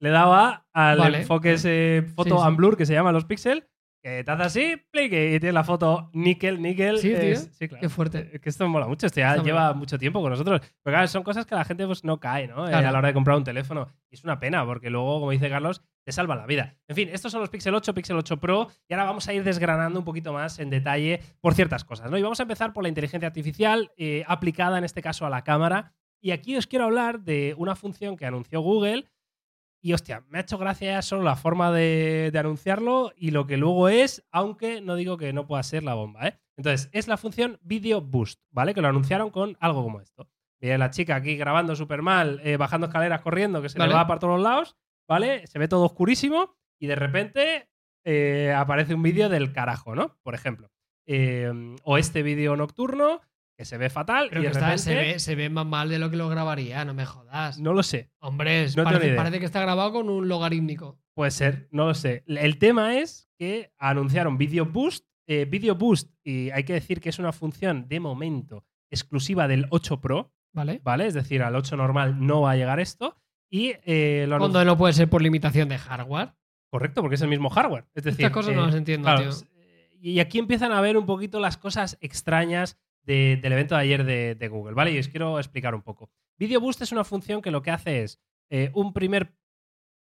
[0.00, 1.18] le daba al Vale.
[1.20, 2.46] enfoque ese foto Sí, sí.
[2.48, 3.68] and blur que se llama los Pixel,
[4.02, 6.98] que te hace así, plic, y tienes la foto níquel, níquel.
[6.98, 7.18] Sí, tío.
[7.18, 7.80] es- sí, claro.
[7.82, 8.30] Qué fuerte.
[8.32, 10.60] Es que esto mola mucho, esto ya Está lleva mucho tiempo con nosotros.
[10.82, 12.68] Pero claro, son cosas que la gente pues, no cae, ¿no?
[12.68, 13.88] Eh, a la hora de comprar un teléfono.
[14.10, 16.76] Y es una pena, porque luego, como dice Carlos, te salva la vida.
[16.88, 19.44] En fin, estos son los Pixel 8, Pixel 8 Pro, y ahora vamos a ir
[19.44, 22.16] desgranando un poquito más en detalle por ciertas cosas, ¿no?
[22.16, 25.44] Y vamos a empezar por la inteligencia artificial, eh, aplicada en este caso a la
[25.44, 25.92] cámara.
[26.22, 29.06] Y aquí os quiero hablar de una función que anunció Google.
[29.82, 33.56] Y hostia, me ha hecho gracia solo la forma de, de anunciarlo y lo que
[33.56, 36.38] luego es, aunque no digo que no pueda ser la bomba, ¿eh?
[36.56, 38.74] Entonces, es la función Video Boost, ¿vale?
[38.74, 40.28] Que lo anunciaron con algo como esto.
[40.62, 43.92] A la chica aquí grabando súper mal, eh, bajando escaleras corriendo, que se Vale.
[43.92, 44.76] le va para todos los lados,
[45.08, 45.46] ¿vale?
[45.46, 47.70] Se ve todo oscurísimo y de repente
[48.04, 50.18] eh, aparece un vídeo del carajo, ¿no?
[50.22, 50.70] Por ejemplo.
[51.06, 51.50] Eh,
[51.82, 53.22] o este vídeo nocturno,
[53.60, 54.82] que se ve fatal Pero y que de está- repente...
[54.82, 57.58] se, ve, se ve más mal de lo que lo grabaría, no me jodas.
[57.58, 58.10] No lo sé.
[58.20, 60.98] Hombre, no parece, que está grabado con un logarítmico.
[61.12, 62.24] Puede ser, no lo sé.
[62.26, 65.04] El tema es que anunciaron Video Boost.
[65.26, 69.66] Eh, Video Boost, y hay que decir que es una función de momento exclusiva del
[69.68, 70.80] 8 Pro, ¿Vale?
[70.82, 71.06] ¿vale?
[71.06, 73.20] Es decir, al 8 normal no va a llegar esto.
[73.50, 76.32] Y eh, lo Cuando no puede ser por limitación de hardware.
[76.70, 77.84] Correcto, porque es el mismo hardware.
[77.94, 79.48] Es decir, Estas cosas no eh, las entiendo, claro, tío.
[80.00, 84.04] Y aquí empiezan a ver un poquito las cosas extrañas de- del evento de ayer
[84.04, 84.92] de, de Google, ¿vale?
[84.92, 86.10] Y os quiero explicar un poco.
[86.38, 89.34] Video Boost es una función que lo que hace es eh, un primer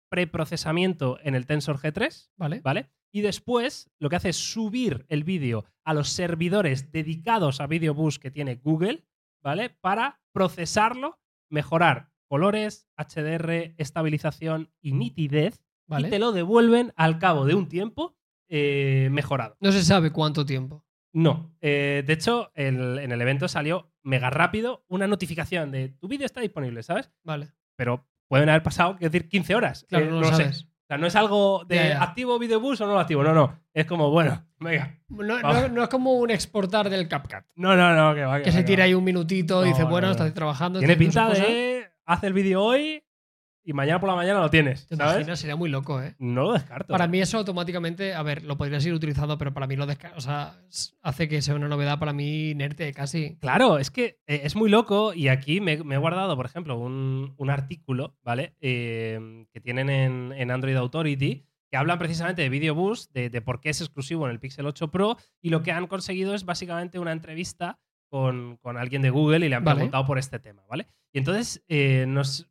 [0.09, 2.61] preprocesamiento en el Tensor G3, ¿Vale?
[2.61, 2.89] ¿vale?
[3.11, 7.93] Y después lo que hace es subir el vídeo a los servidores dedicados a Video
[7.93, 9.05] Boost que tiene Google,
[9.41, 9.69] ¿vale?
[9.69, 16.07] Para procesarlo, mejorar colores, HDR, estabilización y nitidez ¿Vale?
[16.07, 18.15] y te lo devuelven al cabo de un tiempo
[18.47, 19.57] eh, mejorado.
[19.59, 20.85] No se sabe cuánto tiempo.
[21.13, 26.07] No, eh, de hecho, el- en el evento salió mega rápido una notificación de tu
[26.07, 27.11] vídeo está disponible, ¿sabes?
[27.23, 27.49] Vale.
[27.75, 29.85] Pero pueden haber pasado, quiero decir, 15 horas.
[29.89, 30.35] Claro, Eh, no lo sé.
[30.35, 30.63] sabes.
[30.63, 32.03] O sea, no es algo de Ya, ya.
[32.03, 33.23] activo video bus o no lo activo.
[33.23, 33.59] No, no.
[33.73, 34.99] Es como, bueno, venga.
[35.09, 37.45] No, no- no es como un exportar del CapCut.
[37.55, 38.41] No, no, no, que va.
[38.41, 40.11] Que se tira ahí un minutito y dice, no, bueno, no.
[40.13, 40.79] estás trabajando.
[40.79, 43.03] Tiene pinta de haz el vídeo hoy
[43.63, 44.87] y mañana por la mañana lo tienes.
[44.87, 45.15] ¿Te ¿Sabes?
[45.15, 45.39] imaginas?
[45.39, 46.15] Sería muy loco, ¿eh?
[46.19, 46.91] No lo descarto.
[46.91, 50.13] Para mí eso automáticamente, a ver, lo podrías ir utilizando, pero para mí lo desca-
[50.15, 50.55] o sea,
[51.01, 53.35] hace que sea una novedad para mí inerte casi.
[53.37, 56.77] Claro, es que eh, es muy loco y aquí me, me he guardado, por ejemplo,
[56.77, 58.55] un, un artículo, ¿vale?
[58.61, 63.41] Eh, que tienen en, en Android Authority que hablan precisamente de Video Boost, de, de
[63.41, 66.43] por qué es exclusivo en el Pixel 8 Pro y lo que han conseguido es
[66.43, 67.77] básicamente una entrevista
[68.09, 69.75] con, con alguien de Google y le han Vale.
[69.75, 70.87] preguntado por este tema, ¿vale?
[71.13, 72.49] Y entonces eh, nos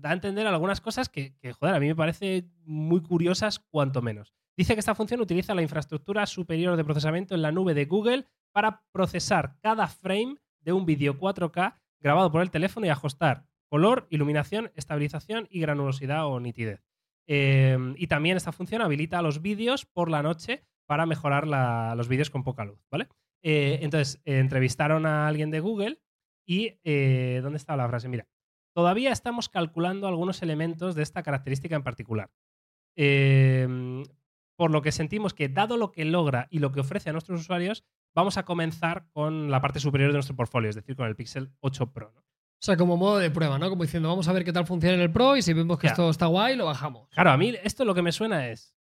[0.00, 4.34] da a entender algunas cosas que, joder, a mí me parece muy curiosas cuanto menos.
[4.56, 8.26] Dice que esta función utiliza la infraestructura superior de procesamiento en la nube de Google
[8.52, 14.06] para procesar cada frame de un vídeo 4K grabado por el teléfono y ajustar color,
[14.10, 16.82] iluminación, estabilización y granulosidad o nitidez.
[17.26, 21.46] Eh, y también esta función habilita los vídeos por la noche para mejorar
[21.96, 23.08] los vídeos con poca luz, ¿vale?
[23.42, 26.00] Eh, entonces, eh, entrevistaron a alguien de Google
[26.46, 28.08] y eh, ¿dónde está la frase?
[28.08, 28.26] Mira,
[28.76, 32.30] todavía estamos calculando algunos elementos de esta característica en particular.
[32.94, 33.66] Eh,
[34.54, 37.40] por lo que sentimos que, dado lo que logra y lo que ofrece a nuestros
[37.40, 37.84] usuarios,
[38.14, 41.52] vamos a comenzar con la parte superior de nuestro portfolio, es decir, con el Pixel
[41.60, 42.12] 8 Pro.
[42.14, 42.20] ¿no?
[42.20, 43.70] O sea, como modo de prueba, ¿no?
[43.70, 45.86] Como diciendo, vamos a ver qué tal funciona en el Pro y si vemos que
[45.86, 47.08] esto está guay, lo bajamos.
[47.08, 48.76] Claro, a mí esto lo que me suena es,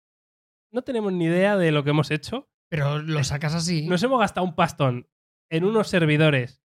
[0.71, 3.87] no tenemos ni idea de lo que hemos hecho, Pero lo sacas así.
[3.89, 5.07] nos hemos gastado un pastón
[5.51, 6.63] en unos servidores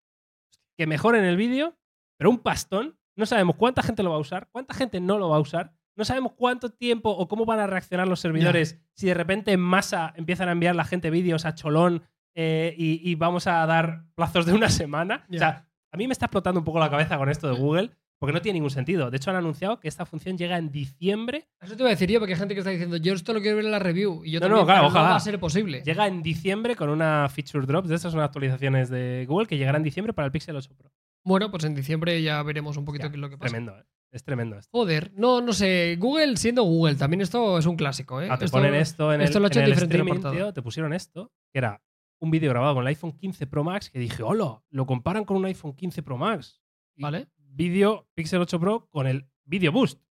[0.78, 1.78] que mejoren el vídeo,
[2.18, 5.30] pero un pastón, no sabemos cuánta gente lo va a usar, cuánta gente no lo
[5.30, 9.08] va a usar, no sabemos cuánto tiempo o cómo van a reaccionar los servidores si
[9.08, 12.04] de repente en masa empiezan a enviar la gente vídeos a cholón
[12.36, 15.26] eh, y, y vamos a dar plazos de una semana.
[15.34, 17.90] O sea, a mí me está explotando un poco la cabeza con esto de Google
[18.20, 19.10] porque no tiene ningún sentido.
[19.12, 22.10] De hecho, han anunciado que esta función llega en diciembre Eso te iba a decir
[22.10, 24.24] yo, porque hay gente que está diciendo, yo esto lo quiero ver en la review.
[24.26, 25.10] Y yo No, también, no, claro, ojalá.
[25.10, 25.82] va a ser posible.
[25.84, 27.86] Llega en diciembre con una feature drop.
[27.86, 30.92] De estas son actualizaciones de Google que llegará en diciembre para el Pixel 8 Pro.
[31.28, 33.50] Bueno, pues en diciembre ya veremos un poquito Ya, qué es lo que pasa.
[33.50, 33.84] Tremendo, ¿eh?
[34.12, 34.70] Es tremendo esto.
[34.72, 35.98] Joder, no, no sé.
[36.00, 38.30] Google siendo Google, también esto es un clásico, ¿eh?
[38.32, 40.54] Ah, te Esto- ponen esto en esto el, lo he hecho en el streaming, tío,
[40.54, 41.82] te pusieron esto, que era
[42.22, 45.36] un vídeo grabado con el iPhone 15 Pro Max que dije, hola, lo comparan con
[45.38, 46.62] un iPhone 15 Pro Max.
[46.96, 47.28] Y ¿Vale?
[47.38, 50.02] Vídeo Pixel 8 Pro con el Video Boost.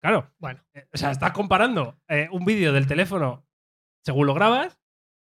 [0.00, 3.46] Claro, Bueno, eh, o sea, estás comparando eh, un vídeo del teléfono
[4.04, 4.80] según lo grabas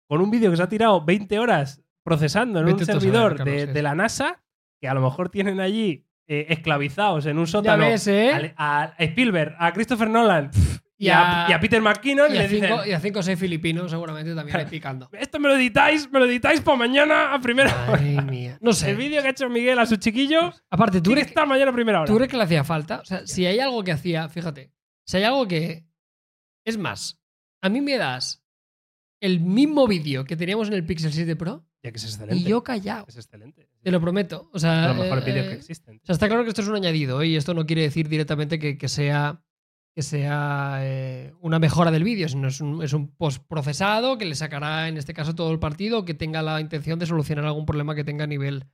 [0.07, 3.67] con un vídeo que se ha tirado 20 horas procesando en un servidor Carlos, de,
[3.67, 3.73] sí.
[3.73, 4.41] de la NASA
[4.79, 8.53] que a lo mejor tienen allí eh, esclavizados en un sótano ves, ¿eh?
[8.55, 10.51] a, a Spielberg, a Christopher Nolan
[10.97, 12.91] y, Y a, a- y a Peter McKinnon y, Y a, le dicen, cinco, y
[12.91, 15.09] a cinco o seis filipinos seguramente también picando.
[15.13, 18.01] esto me lo editáis, me lo editáis para mañana a primera hora.
[18.01, 18.57] Madre mía.
[18.61, 18.91] No sé.
[18.91, 21.47] El vídeo que ha hecho Miguel a su chiquillo Aparte, ¿tú tiene que crees, estar
[21.47, 22.07] mañana a primera hora.
[22.07, 22.99] ¿tú crees que le hacía falta?
[22.99, 24.71] O sea, si hay algo que hacía, fíjate,
[25.05, 25.85] si hay algo que...
[26.65, 27.19] Es más,
[27.61, 28.45] a mí me das
[29.21, 32.49] el mismo vídeo que teníamos en el Pixel 7 Pro Ya que es y excelente.
[32.49, 33.05] yo callado.
[33.07, 33.69] Es excelente.
[33.81, 34.49] Te lo prometo.
[34.51, 35.97] O sea, de los mejores eh, vídeos que eh, existen.
[35.97, 37.27] O sea, está claro que esto es un añadido ¿eh?
[37.27, 39.41] y esto no quiere decir directamente que, que sea,
[39.95, 44.35] que sea eh, una mejora del vídeo, sino es un, es un postprocesado que le
[44.35, 47.95] sacará en este caso todo el partido que tenga la intención de solucionar algún problema
[47.95, 48.65] que tenga a nivel,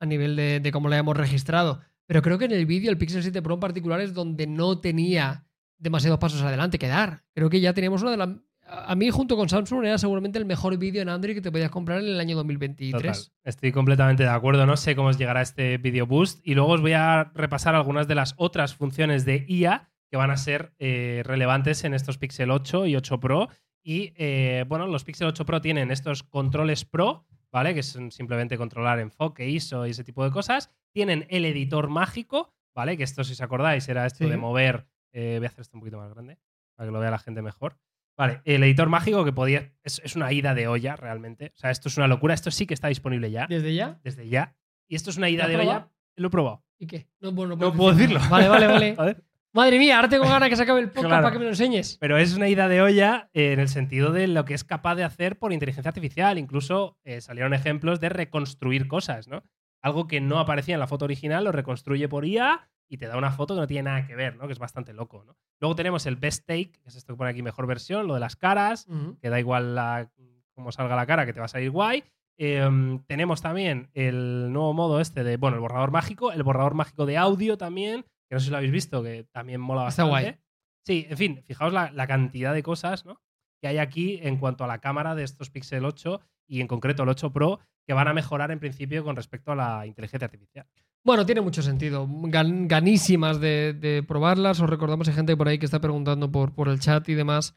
[0.00, 1.82] a nivel de, de cómo lo hayamos registrado.
[2.06, 4.80] Pero creo que en el vídeo el Pixel 7 Pro en particular es donde no
[4.80, 5.46] tenía
[5.78, 7.24] demasiados pasos adelante que dar.
[7.34, 8.28] Creo que ya teníamos una de las...
[8.66, 11.70] a mí junto con Samsung era seguramente el mejor vídeo en Android que te podías
[11.70, 12.92] comprar en el año 2023.
[12.92, 13.32] Total.
[13.44, 14.66] Estoy completamente de acuerdo.
[14.66, 16.40] No sé cómo os llegará este Video Boost.
[16.46, 20.30] Y luego os voy a repasar algunas de las otras funciones de IA que van
[20.30, 23.48] a ser eh, relevantes en estos Pixel 8 y 8 Pro.
[23.82, 27.74] Y eh, bueno, los Pixel 8 Pro tienen estos controles Pro, ¿vale?
[27.74, 30.70] Que son simplemente controlar enfoque, ISO y ese tipo de cosas.
[30.92, 32.96] Tienen el editor mágico, ¿vale?
[32.96, 34.30] Que esto, si os acordáis, era esto Sí.
[34.30, 34.86] de mover.
[35.12, 36.38] eh, voy a hacer esto un poquito más grande
[36.74, 37.76] para que lo vea la gente mejor.
[38.16, 39.72] Vale, el editor mágico que podía.
[39.82, 41.52] Es, es una ida de olla, realmente.
[41.54, 42.34] O sea, esto es una locura.
[42.34, 43.98] Esto sí que está disponible ya, ¿Desde ya?
[44.04, 44.54] desde ya.
[44.88, 45.88] Y esto es una ida de olla.
[46.16, 46.62] Lo he probado.
[46.78, 47.08] ¿Y qué?
[47.20, 48.20] No, bueno, No puedo decirlo.
[48.30, 49.16] Vale, vale, vale.
[49.52, 51.22] Madre mía, ahora tengo ganas que se acabe el podcast Claro.
[51.22, 51.96] para que me lo enseñes.
[52.00, 54.96] Pero es una ida de olla eh, en el sentido de lo que es capaz
[54.96, 56.38] de hacer por inteligencia artificial.
[56.38, 59.44] Incluso eh, salieron ejemplos de reconstruir cosas, ¿no?
[59.80, 63.16] Algo que no aparecía en la foto original lo reconstruye por IA y te da
[63.16, 64.46] una foto que no tiene nada que ver, ¿no?
[64.46, 65.36] Que es bastante loco, ¿no?
[65.60, 68.20] Luego tenemos el Best Take, que es esto que pone aquí mejor versión, lo de
[68.20, 68.86] las caras,
[69.20, 70.10] que da igual la,
[70.54, 72.04] cómo salga la cara, que te va a salir guay.
[72.36, 72.68] Eh,
[73.06, 77.16] tenemos también el nuevo modo este de, bueno, el borrador mágico, el borrador mágico de
[77.16, 80.10] audio también, que no sé si lo habéis visto, que también mola Está bastante.
[80.30, 80.40] guay.
[80.84, 83.20] Sí, en fin, fijaos la, la cantidad de cosas ¿no?
[83.62, 87.02] que hay aquí en cuanto a la cámara de estos Pixel 8 y en concreto
[87.02, 90.66] el 8 Pro, que van a mejorar en principio con respecto a la inteligencia artificial.
[91.04, 92.06] Bueno, tiene mucho sentido.
[92.08, 94.60] Gan- ganísimas de, de probarlas.
[94.60, 97.54] Os recordamos, hay gente por ahí que está preguntando por, por el chat y demás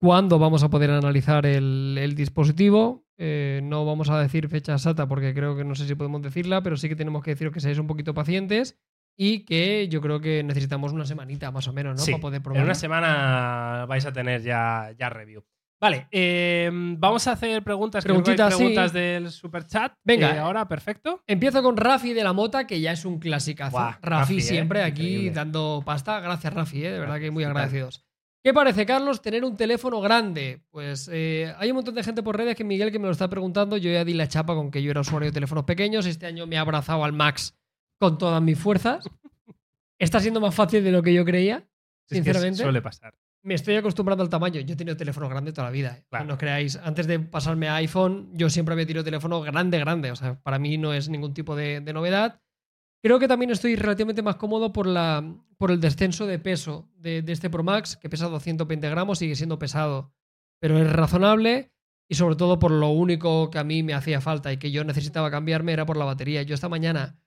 [0.00, 3.04] cuándo vamos a poder analizar el, el dispositivo.
[3.16, 6.62] Eh, no vamos a decir fecha exacta porque creo que no sé si podemos decirla,
[6.62, 8.76] pero sí que tenemos que deciros que seáis un poquito pacientes
[9.16, 12.02] y que yo creo que necesitamos una semanita más o menos, ¿no?
[12.02, 12.64] Sí, Para poder En probarlo.
[12.64, 15.44] una semana vais a tener ya, ya review.
[15.80, 18.04] Vale, eh, vamos a hacer preguntas.
[18.04, 18.58] Preguntitas, sí.
[18.58, 19.92] preguntas del super chat.
[20.02, 20.40] Venga.
[20.40, 21.22] ahora, perfecto.
[21.26, 23.72] Empiezo con Rafi de la Mota, que ya es un clasicazo.
[23.72, 24.40] Buah, Rafi, Rafi, ¿eh?
[24.40, 25.30] siempre aquí Increíble.
[25.32, 26.20] dando pasta.
[26.20, 26.92] Gracias, Rafi, ¿eh?
[26.92, 28.04] de verdad que muy agradecidos.
[28.42, 30.60] ¿Qué parece, Carlos, tener un teléfono grande?
[30.70, 33.28] Pues eh, hay un montón de gente por redes que Miguel que me lo está
[33.28, 33.78] preguntando.
[33.78, 36.04] Yo ya di la chapa con que yo era usuario de teléfonos pequeños.
[36.04, 37.56] Este año me he abrazado al Max
[37.98, 39.08] con todas mis fuerzas.
[39.98, 41.56] Está siendo más fácil de lo que yo creía.
[41.56, 42.62] Es que Sinceramente.
[42.62, 43.14] suele pasar.
[43.44, 44.60] Me estoy acostumbrando al tamaño.
[44.62, 45.98] Yo he tenido teléfono grande toda la vida.
[45.98, 46.04] ¿eh?
[46.08, 46.24] Claro.
[46.24, 46.76] No os creáis.
[46.82, 50.10] Antes de pasarme a iPhone, yo siempre había tenido teléfono grande, grande.
[50.10, 52.40] O sea, para mí no es ningún tipo de, de novedad.
[53.02, 55.22] Creo que también estoy relativamente más cómodo por, la,
[55.58, 59.36] por el descenso de peso de, de este Pro Max, que pesa 220 gramos, sigue
[59.36, 60.14] siendo pesado,
[60.58, 61.70] pero es razonable.
[62.08, 64.84] Y sobre todo por lo único que a mí me hacía falta y que yo
[64.84, 66.42] necesitaba cambiarme era por la batería.
[66.42, 67.18] Yo esta mañana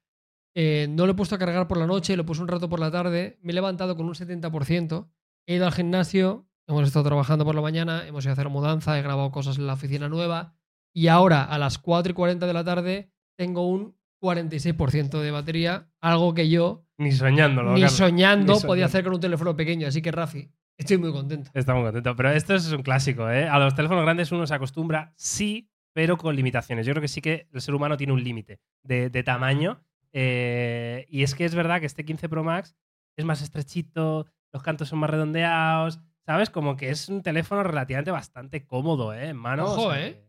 [0.56, 2.80] eh, no lo he puesto a cargar por la noche, lo puse un rato por
[2.80, 5.08] la tarde, me he levantado con un 70%,
[5.48, 9.00] he ido al gimnasio, hemos estado trabajando por la mañana, hemos ido a hacer mudanza,
[9.00, 10.54] he grabado cosas en la oficina nueva
[10.94, 15.88] y ahora a las 4 y 40 de la tarde tengo un 46% de batería,
[16.02, 17.74] algo que yo Ni soñándolo.
[17.74, 17.98] ni Carlos.
[17.98, 19.88] soñando Ni podía hacer con un teléfono pequeño.
[19.88, 21.52] Así que Rafi, estoy muy contento.
[21.54, 22.16] Está muy contento.
[22.16, 23.48] Pero esto es un clásico, ¿eh?
[23.48, 26.86] A los teléfonos grandes uno se acostumbra, sí, pero con limitaciones.
[26.86, 29.82] Yo creo que sí que el ser humano tiene un límite de, de tamaño.
[30.14, 32.76] eh, y es que es verdad que este 15 Pro Max
[33.18, 36.50] es más estrechito, los cantos son más redondeados, ¿sabes?
[36.50, 39.30] Como que es un teléfono relativamente bastante cómodo, ¿eh?
[39.30, 39.66] En mano.
[39.66, 40.14] Ojo, o sea ¿eh?
[40.14, 40.28] que-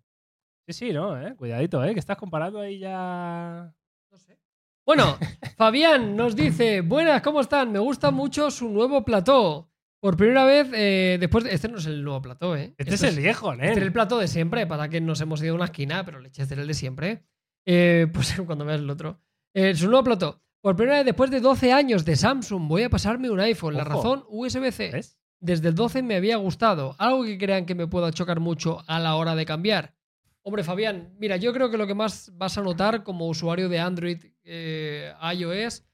[0.72, 1.18] Sí, sí, ¿no?
[1.20, 1.34] ¿eh?
[1.34, 1.94] Cuidadito, ¿eh?
[1.94, 3.72] Que estás comparando ahí ya...
[4.12, 4.38] No sé.
[4.84, 5.16] Bueno,
[5.56, 7.72] Fabián nos dice, buenas, ¿cómo están?
[7.72, 9.70] Me gusta mucho su nuevo plató.
[10.00, 11.54] Por primera vez, eh, después de...
[11.54, 12.74] Este no es el nuevo plató, ¿eh?
[12.76, 13.56] Este Esto es el viejo, ¿eh?
[13.62, 16.20] Este es el plató de siempre, para que nos hemos ido a una esquina, pero
[16.20, 17.24] leche, este es el de siempre.
[17.66, 19.20] Eh, pues cuando veas el otro.
[19.54, 20.42] Eh, su nuevo plató.
[20.60, 23.76] Por primera vez después de 12 años de Samsung, voy a pasarme un iPhone.
[23.76, 24.90] La razón, USB-C.
[24.92, 25.18] ¿Ves?
[25.40, 26.96] Desde el 12 me había gustado.
[26.98, 29.94] Algo que crean que me pueda chocar mucho a la hora de cambiar.
[30.42, 33.78] Hombre, Fabián, mira, yo creo que lo que más vas a notar como usuario de
[33.78, 35.84] Android, eh, iOS,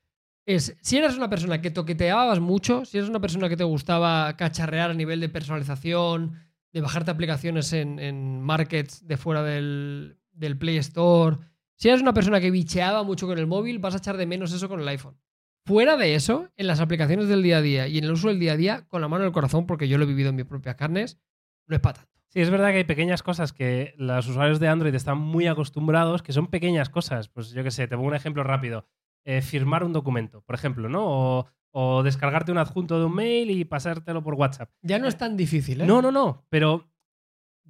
[0.46, 4.36] es si eres una persona que toqueteabas mucho, si eres una persona que te gustaba
[4.36, 6.34] cacharrear a nivel de personalización,
[6.72, 11.38] de bajarte aplicaciones en, en markets de fuera del, del Play Store,
[11.76, 14.52] si eres una persona que bicheaba mucho con el móvil, vas a echar de menos
[14.52, 15.18] eso con el iPhone.
[15.66, 18.38] Fuera de eso, en las aplicaciones del día a día y en el uso del
[18.38, 20.36] día a día, con la mano en el corazón, porque yo lo he vivido en
[20.36, 21.18] mis propias carnes,
[21.66, 22.10] no es para tanto.
[22.28, 26.22] Sí, es verdad que hay pequeñas cosas que los usuarios de Android están muy acostumbrados,
[26.22, 27.28] que son pequeñas cosas.
[27.28, 28.86] Pues yo qué sé, te pongo un ejemplo rápido.
[29.24, 31.04] Eh, firmar un documento, por ejemplo, ¿no?
[31.06, 34.70] O, o descargarte un adjunto de un mail y pasártelo por WhatsApp.
[34.82, 35.86] Ya no es tan difícil, ¿eh?
[35.86, 36.90] No, no, no, pero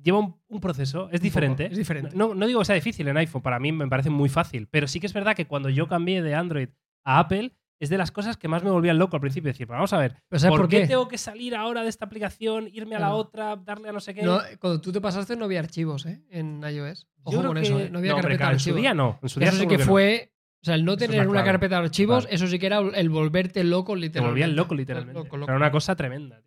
[0.04, 1.66] lleva un, un proceso, es diferente.
[1.66, 2.14] es diferente.
[2.14, 4.86] No, no digo que sea difícil en iPhone, para mí me parece muy fácil, pero
[4.86, 6.68] sí que es verdad que cuando yo cambié de Android
[7.04, 9.48] a Apple, es de las cosas que más me volvían loco al principio.
[9.50, 10.82] Decir, "Pero vamos a ver, Pero ¿sabes ¿por, por qué?
[10.82, 10.86] qué?
[10.86, 14.14] tengo que salir ahora de esta aplicación, irme a la otra, darle a no sé
[14.14, 14.22] qué?
[14.22, 16.22] No, cuando tú te pasaste no había archivos ¿eh?
[16.30, 17.08] en iOS.
[17.24, 17.90] Ojo con que- eso, ¿eh?
[17.90, 18.80] no había hombre, carpeta claro, de en su archivos.
[18.80, 19.18] día no.
[19.22, 19.84] En su día Eso sí que no.
[19.84, 20.30] fue.
[20.62, 21.46] O sea, el no tener una clave.
[21.46, 24.30] carpeta de archivos, eso sí que era el volverte loco, Te literalmente.
[24.30, 25.22] volvían loco, literalmente.
[25.24, 25.50] Loco, loco.
[25.50, 26.40] Era una cosa tremenda.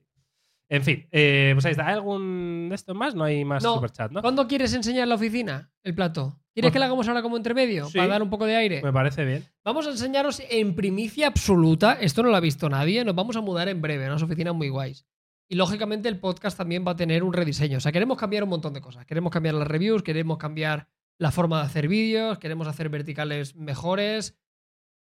[0.69, 1.87] En fin, eh, pues ahí está.
[1.87, 3.15] ¿Hay algún de estos más?
[3.15, 3.75] No hay más No.
[3.75, 4.21] superchat, ¿no?
[4.21, 5.71] ¿Cuándo quieres enseñar la oficina?
[5.83, 6.39] El plato.
[6.53, 7.85] ¿Quieres que la hagamos ahora como entremedio?
[7.85, 7.97] Sí.
[7.99, 8.81] Para dar un poco de aire.
[8.81, 9.45] Me parece bien.
[9.63, 11.93] Vamos a enseñaros en primicia absoluta.
[11.93, 13.05] Esto no lo ha visto nadie.
[13.05, 14.07] Nos vamos a mudar en breve.
[14.07, 15.05] Unas oficinas muy guays.
[15.47, 17.77] Y lógicamente el podcast también va a tener un rediseño.
[17.77, 19.05] O sea, queremos cambiar un montón de cosas.
[19.05, 20.87] Queremos cambiar las reviews, queremos cambiar
[21.19, 24.35] la forma de hacer vídeos, queremos hacer verticales mejores.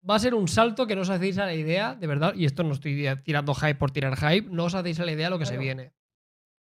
[0.09, 2.45] Va a ser un salto que no os hacéis a la idea, de verdad, y
[2.45, 5.31] esto no estoy tirando hype por tirar hype, no os hacéis a la idea de
[5.31, 5.93] lo que se viene.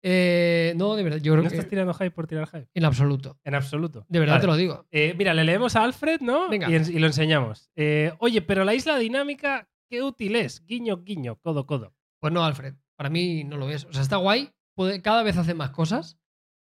[0.04, 2.68] Eh, no, de verdad, yo ¿No estás tirando hype por tirar hype?
[2.74, 3.40] en absoluto.
[3.44, 4.06] En absoluto.
[4.10, 4.42] De verdad Vale.
[4.42, 4.88] te lo digo.
[4.92, 6.50] Eh, mira, le leemos a Alfred, ¿no?
[6.50, 6.70] Venga.
[6.70, 7.70] Y, en- y lo enseñamos.
[7.76, 10.66] Eh, Oye, pero la isla dinámica, qué útil es.
[10.66, 11.94] Guiño, guiño, codo, codo.
[12.20, 13.86] Pues no, Alfred, para mí no lo es.
[13.86, 16.18] O sea, está guay, puede, cada vez hace más cosas.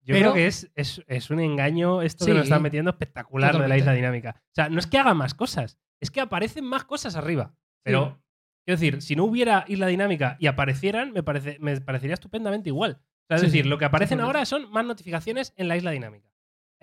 [0.05, 2.31] Yo Pero- creo que es, es, es un engaño esto Sí.
[2.31, 4.37] que nos están metiendo espectacular de la isla dinámica.
[4.39, 7.55] O sea, no es que haga más cosas, es que aparecen más cosas arriba.
[7.83, 8.21] Pero,
[8.67, 13.01] quiero decir, si no hubiera isla dinámica y aparecieran, me, parece, me parecería estupendamente igual.
[13.01, 15.91] O sea, es Sí, decir, lo que aparecen ahora son más notificaciones en la isla
[15.91, 16.31] dinámica.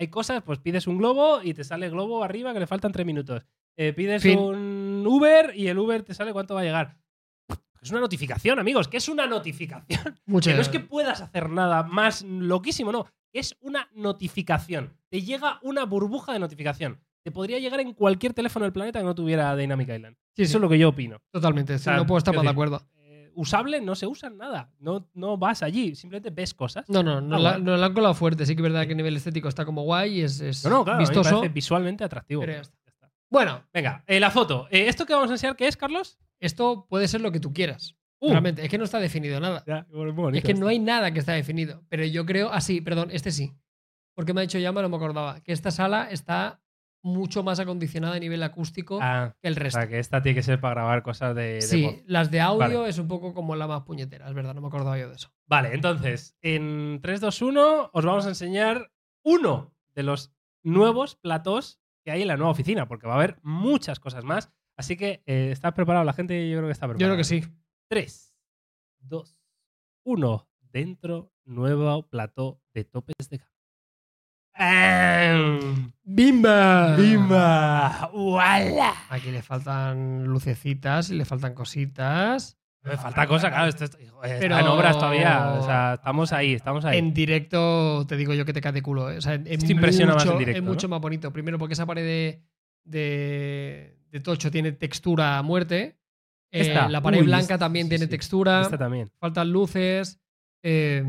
[0.00, 2.90] Hay cosas, pues pides un globo y te sale el globo arriba que le faltan
[2.90, 3.44] tres minutos.
[3.76, 4.38] Eh, pides Fin.
[4.38, 6.96] un Uber y el Uber te sale cuánto va a llegar.
[7.82, 10.18] Es una notificación, amigos, que es una notificación.
[10.26, 10.50] Mucho.
[10.50, 13.06] Que no es que puedas hacer nada más loquísimo, no.
[13.32, 14.96] Es una notificación.
[15.08, 17.00] Te llega una burbuja de notificación.
[17.24, 20.16] Te podría llegar en cualquier teléfono del planeta que no tuviera Dynamic Island.
[20.36, 21.18] Sí, Eso sí, es lo que yo opino.
[21.30, 21.76] totalmente.
[21.78, 22.82] sí, sea, no puedo estar más de acuerdo.
[22.98, 24.70] Eh, usable no se usa en nada.
[24.78, 26.84] No, no vas allí, simplemente ves cosas.
[26.88, 28.44] No, no, nos, Ah, la, la han colado fuerte.
[28.46, 30.70] Sí que es verdad que a nivel estético está como guay y es, es No,
[30.70, 31.42] no, claro, me vistoso.
[31.52, 32.42] visualmente atractivo.
[32.44, 32.62] Pero.
[33.30, 34.66] Bueno, Venga, eh, la foto.
[34.70, 36.18] Eh, ¿Esto que vamos a enseñar qué es, Carlos?
[36.42, 37.96] Esto puede ser lo que tú quieras.
[38.20, 38.30] Uh.
[38.30, 39.64] Realmente, es que no está definido nada.
[39.66, 39.86] Ya,
[40.34, 41.82] es que no hay nada que está definido.
[41.88, 42.50] Pero yo creo.
[42.52, 43.52] Ah, sí, perdón, este sí.
[44.14, 45.40] Porque me ha dicho Llama, no me acordaba.
[45.40, 46.60] Que esta sala está
[47.02, 49.80] mucho más acondicionada a nivel acústico Ah, que el o resto.
[49.80, 52.88] sea, que esta tiene que ser para grabar cosas de, sí, las de audio Vale.
[52.88, 55.32] es un poco como la más puñetera, es verdad, no me acordaba yo de eso.
[55.46, 58.92] Vale, entonces, en 3, 2, 1 os vamos a enseñar
[59.24, 60.32] uno de los
[60.62, 64.52] nuevos platós que hay en la nueva oficina, porque va a haber muchas cosas más.
[64.76, 66.04] Así que, eh, ¿estás preparado?
[66.04, 67.14] La gente yo creo que está Yo preparada.
[67.14, 67.42] creo que sí.
[67.88, 68.34] 3,
[69.00, 69.36] 2,
[70.04, 70.48] 1.
[70.72, 73.50] Dentro, nuevo plató de topes de gama.
[74.54, 75.92] ¡Am!
[76.02, 76.96] ¡Bimba!
[76.96, 78.10] ¡Bimba!
[78.12, 78.94] ¡Uala!
[79.10, 82.58] Aquí le faltan lucecitas y le faltan cositas.
[82.84, 83.68] Me falta cosa, claro.
[83.68, 85.52] Esto, esto- joder, está Pero- en obras todavía.
[85.60, 86.98] O sea, estamos ahí, estamos ahí.
[86.98, 89.10] En directo te digo yo que te cae de culo.
[89.10, 89.18] ¿eh?
[89.18, 90.70] O sea, es impresiona más en directo, Es ¿no?
[90.70, 91.32] mucho más bonito.
[91.32, 92.42] Primero porque esa pared de,
[92.84, 95.98] de, de tocho tiene textura a muerte.
[96.52, 96.88] Eh, Esta.
[96.88, 98.10] la pared Uy, blanca esta- también sí, tiene sí.
[98.10, 98.60] textura.
[98.62, 99.10] Esta también.
[99.18, 100.20] Faltan luces.
[100.62, 101.02] eh,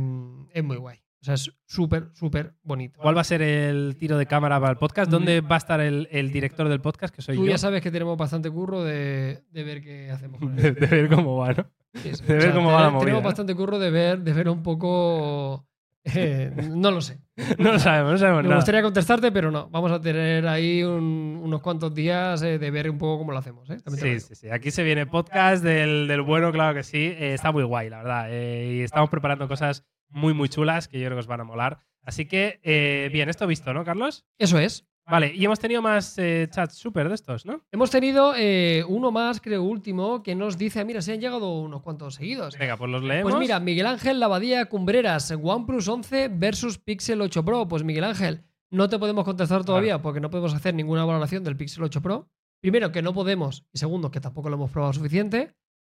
[0.52, 0.98] es muy guay.
[1.22, 3.00] O sea, es súper, súper bonito.
[3.02, 5.10] ¿Cuál va a ser el tiro de cámara para el podcast?
[5.10, 7.52] ¿Dónde va a estar el, el director del podcast, que soy Tú yo?
[7.52, 10.40] ya sabes que tenemos bastante curro de, de ver qué hacemos.
[10.42, 11.66] con De, ver cómo va, ¿no?
[11.94, 13.28] Sí, de ver cómo va la movida, Tenemos ¿no?
[13.30, 15.66] bastante curro de ver, de ver un poco.
[16.06, 17.20] Eh, no lo sé.
[17.58, 18.58] No lo sabemos, no sabemos Me nada.
[18.58, 19.70] gustaría contestarte, pero no.
[19.70, 23.38] Vamos a tener ahí un- unos cuantos días eh, de ver un poco cómo lo
[23.40, 23.70] hacemos.
[23.70, 23.78] ¿eh?
[23.86, 24.50] Lo Sí, sí, sí.
[24.50, 27.14] Aquí se viene podcast del, del bueno, claro que sí.
[27.18, 28.30] Está muy guay, la verdad.
[28.32, 31.80] Y estamos preparando cosas muy, muy chulas que yo creo que os van a molar.
[32.04, 34.26] Así que, bien, esto visto, ¿no, Carlos?
[34.38, 34.86] Eso es.
[35.06, 37.62] Vale, y hemos tenido más eh, chats súper de estos, ¿no?
[37.72, 41.60] Hemos tenido eh, uno más, creo, último, que nos dice: "Ah, Mira, se han llegado
[41.60, 42.58] unos cuantos seguidos.
[42.58, 43.32] Venga, pues los leemos.
[43.32, 47.68] Pues mira, Miguel Ángel Lavadía Cumbreras, OnePlus 11 versus Pixel 8 Pro.
[47.68, 51.58] Pues Miguel Ángel, no te podemos contestar todavía porque no podemos hacer ninguna valoración del
[51.58, 52.30] Pixel 8 Pro.
[52.62, 55.54] Primero, que no podemos, y segundo, que tampoco lo hemos probado suficiente.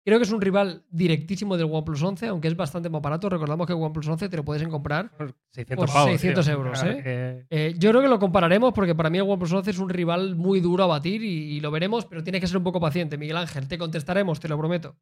[0.05, 3.31] Creo que es un rival directísimo del OnePlus 11, aunque es bastante más barato.
[3.31, 5.11] Recordamos que el OnePlus 11 te lo puedes comprar.
[5.17, 6.55] Por 600 por pavos, 600 tío.
[6.55, 7.03] euros, Claro ¿eh?
[7.03, 9.89] que- Eh, yo creo que lo compararemos porque para mí el OnePlus 11 es un
[9.89, 12.81] rival muy duro a batir y, y lo veremos, pero tienes que ser un poco
[12.81, 13.67] paciente, Miguel Ángel.
[13.67, 14.97] Te contestaremos, te lo prometo.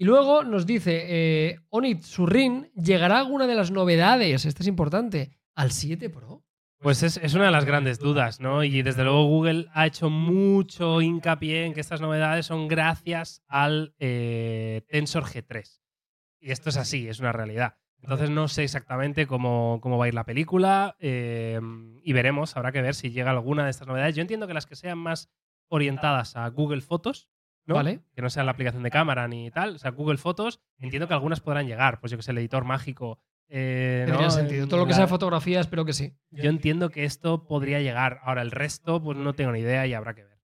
[0.00, 4.44] Y luego nos dice, eh, Onit Surrin, ¿llegará alguna de las novedades?
[4.44, 5.32] Esto es importante.
[5.56, 6.44] ¿Al 7 Pro?
[6.80, 8.62] Pues es, es una de las grandes dudas, ¿no?
[8.62, 13.94] Y desde luego Google ha hecho mucho hincapié en que estas novedades son gracias al
[13.98, 15.80] eh, Tensor G3.
[16.40, 17.78] Y esto es así, es una realidad.
[18.00, 21.60] Entonces no sé exactamente cómo, cómo va a ir la película eh,
[22.02, 24.14] y veremos, habrá que ver si llega alguna de estas novedades.
[24.14, 25.30] Yo entiendo que las que sean más
[25.68, 27.28] orientadas a Google Fotos,
[27.66, 27.74] ¿no?
[27.74, 28.00] ¿Vale?
[28.14, 31.14] que no sean la aplicación de cámara ni tal, o sea, Google Fotos, entiendo que
[31.14, 33.20] algunas podrán llegar, pues yo que sé, el editor mágico.
[33.48, 34.30] Eh, Tendría ¿no?
[34.30, 34.66] sentido.
[34.68, 36.12] Todo lo que La- sea fotografía, espero que sí.
[36.30, 38.20] yo entiendo que esto podría llegar.
[38.22, 40.38] Ahora, el resto, pues no tengo ni idea y habrá que ver.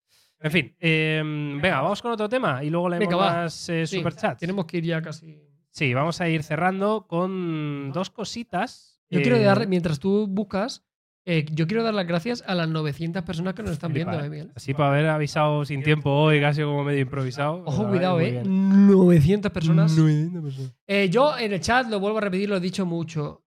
[0.43, 3.99] En fin, eh, venga, vamos con otro tema y luego leemos Venga, más eh, Sí,
[3.99, 4.41] superchats.
[4.41, 5.39] Tenemos que ir ya casi.
[5.71, 9.01] Sí, vamos a ir cerrando con dos cositas.
[9.11, 10.85] Yo quiero dar, mientras tú buscas,
[11.27, 14.31] Eh, yo quiero dar las gracias a las 900 personas que nos están viendo, ¿eh?
[14.31, 14.53] Miguel.
[14.55, 17.63] Así para haber avisado sin tiempo hoy, casi como medio improvisado.
[17.67, 18.43] Ojo, cuidado, eh.
[18.43, 18.87] que muy bien.
[18.87, 19.97] 900 personas.
[19.97, 20.75] 900 personas.
[20.87, 23.45] Eh, yo en el chat, lo vuelvo a repetir, lo he dicho mucho.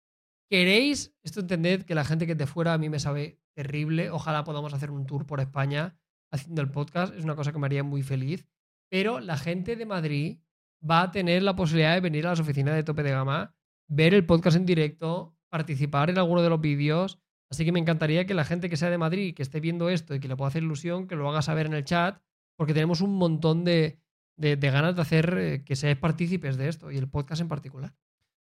[0.50, 1.16] ¿Queréis?
[1.22, 4.10] Esto entended que la gente que de fuera a mí me sabe terrible.
[4.10, 5.96] Ojalá podamos hacer un tour por España
[6.30, 7.14] haciendo el podcast.
[7.14, 8.46] Es una cosa que me haría muy feliz.
[8.90, 10.38] Pero la gente de Madrid
[10.88, 13.54] va a tener la posibilidad de venir a las oficinas de tope de gama,
[13.88, 17.18] ver el podcast en directo, participar en alguno de los vídeos.
[17.52, 20.14] Así que me encantaría que la gente que sea de Madrid, que esté viendo esto
[20.14, 22.16] y que le pueda hacer ilusión, que lo haga saber en el chat,
[22.56, 23.98] porque tenemos un montón de,
[24.36, 27.48] de- de ganas de hacer eh, que seáis partícipes de esto y el podcast en
[27.48, 27.92] particular.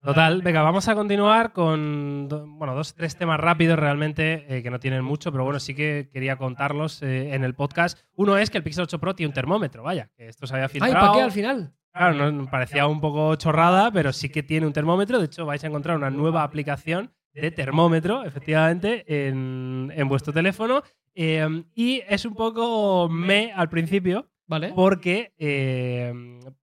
[0.02, 2.28] Total, venga, vamos a continuar con
[2.58, 6.10] bueno, dos, tres temas rápidos realmente eh, que no tienen mucho, pero bueno, sí que
[6.12, 7.98] quería contarlos eh, en el podcast.
[8.14, 10.66] Uno es que el Pixel 8 Pro tiene un termómetro, vaya, que esto se había
[10.66, 10.94] ¡Ay, filtrado.
[11.06, 11.72] para qué al final!
[11.92, 15.18] Claro, no, parecía un poco chorrada, pero sí que tiene un termómetro.
[15.18, 17.10] De hecho, vais a encontrar una nueva aplicación
[17.42, 20.82] de termómetro, efectivamente, en, en vuestro teléfono.
[21.14, 24.72] Eh, y es un poco me al principio, ¿Vale?
[24.74, 26.12] porque eh,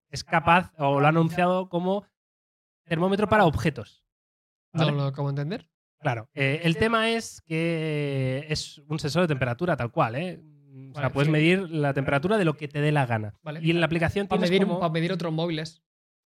[0.10, 2.06] es capaz, o lo ha anunciado como
[2.86, 4.04] termómetro para objetos.
[4.74, 4.98] No ¿vale?
[4.98, 5.70] lo acabo de entender.
[6.00, 6.30] Claro.
[6.34, 10.42] Eh, el tema es que es un sensor de temperatura tal cual, ¿eh?
[10.90, 11.32] O sea, Vale, puedes sí.
[11.32, 13.36] medir la temperatura de lo que te dé la gana.
[13.42, 13.60] Vale.
[13.64, 15.82] Y en la aplicación Para tienes medir, como- para medir otros móviles.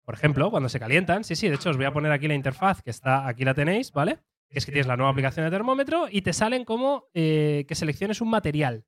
[0.05, 1.23] por ejemplo, cuando se calientan.
[1.23, 3.53] Sí, sí, de hecho os voy a poner aquí la interfaz que está, aquí la
[3.55, 4.21] tenéis, ¿vale?
[4.51, 7.75] Que es que tienes la nueva aplicación de termómetro y te salen como eh, que
[7.75, 8.85] selecciones un material,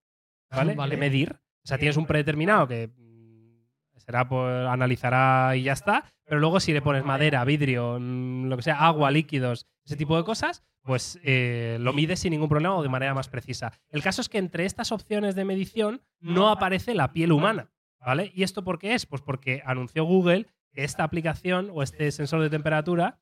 [0.51, 0.75] ¿vale?
[0.75, 0.95] Vale.
[0.95, 1.41] De medir.
[1.63, 6.61] O sea, tienes un predeterminado que mm, será por analizará y ya está, pero luego
[6.61, 10.65] si le pones madera, vidrio, mm, lo que sea, agua, líquidos, ese tipo de cosas,
[10.83, 13.73] pues eh, lo mides sin ningún problema o de manera más precisa.
[13.91, 18.33] El caso es que entre estas opciones de medición no aparece la piel humana, ¿vale?
[18.35, 19.07] ¿Y esto por qué es?
[19.07, 23.20] Pues porque anunció Google que esta aplicación o este sensor de temperatura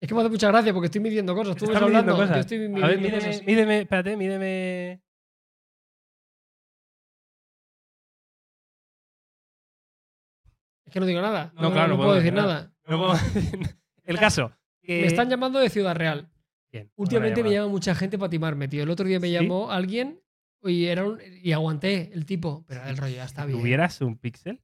[0.00, 1.56] Es que me hace mucha gracia porque estoy midiendo cosas.
[1.56, 2.32] Tú ves está midiendo hablando.
[2.34, 2.36] cosas.
[2.36, 3.46] Yo estoy A ver, mídeme, cosas.
[3.46, 5.00] mídeme, espérate, mídeme.
[10.86, 11.52] Es que no digo nada.
[11.56, 12.72] No, claro, no puedo puedo decir nada.
[12.86, 13.14] No puedo-
[14.04, 14.52] El caso.
[14.82, 16.30] que- Me están llamando de Ciudad Real.
[16.72, 18.82] Bien, Últimamente me llama mucha gente para timarme, tío.
[18.84, 19.32] El otro día me ¿Sí?
[19.34, 20.20] llamó alguien
[20.62, 22.64] y, era un- y aguanté el tipo.
[22.66, 23.58] Pero el rollo ya está bien.
[23.58, 24.60] ¿Tuvieras un pixel?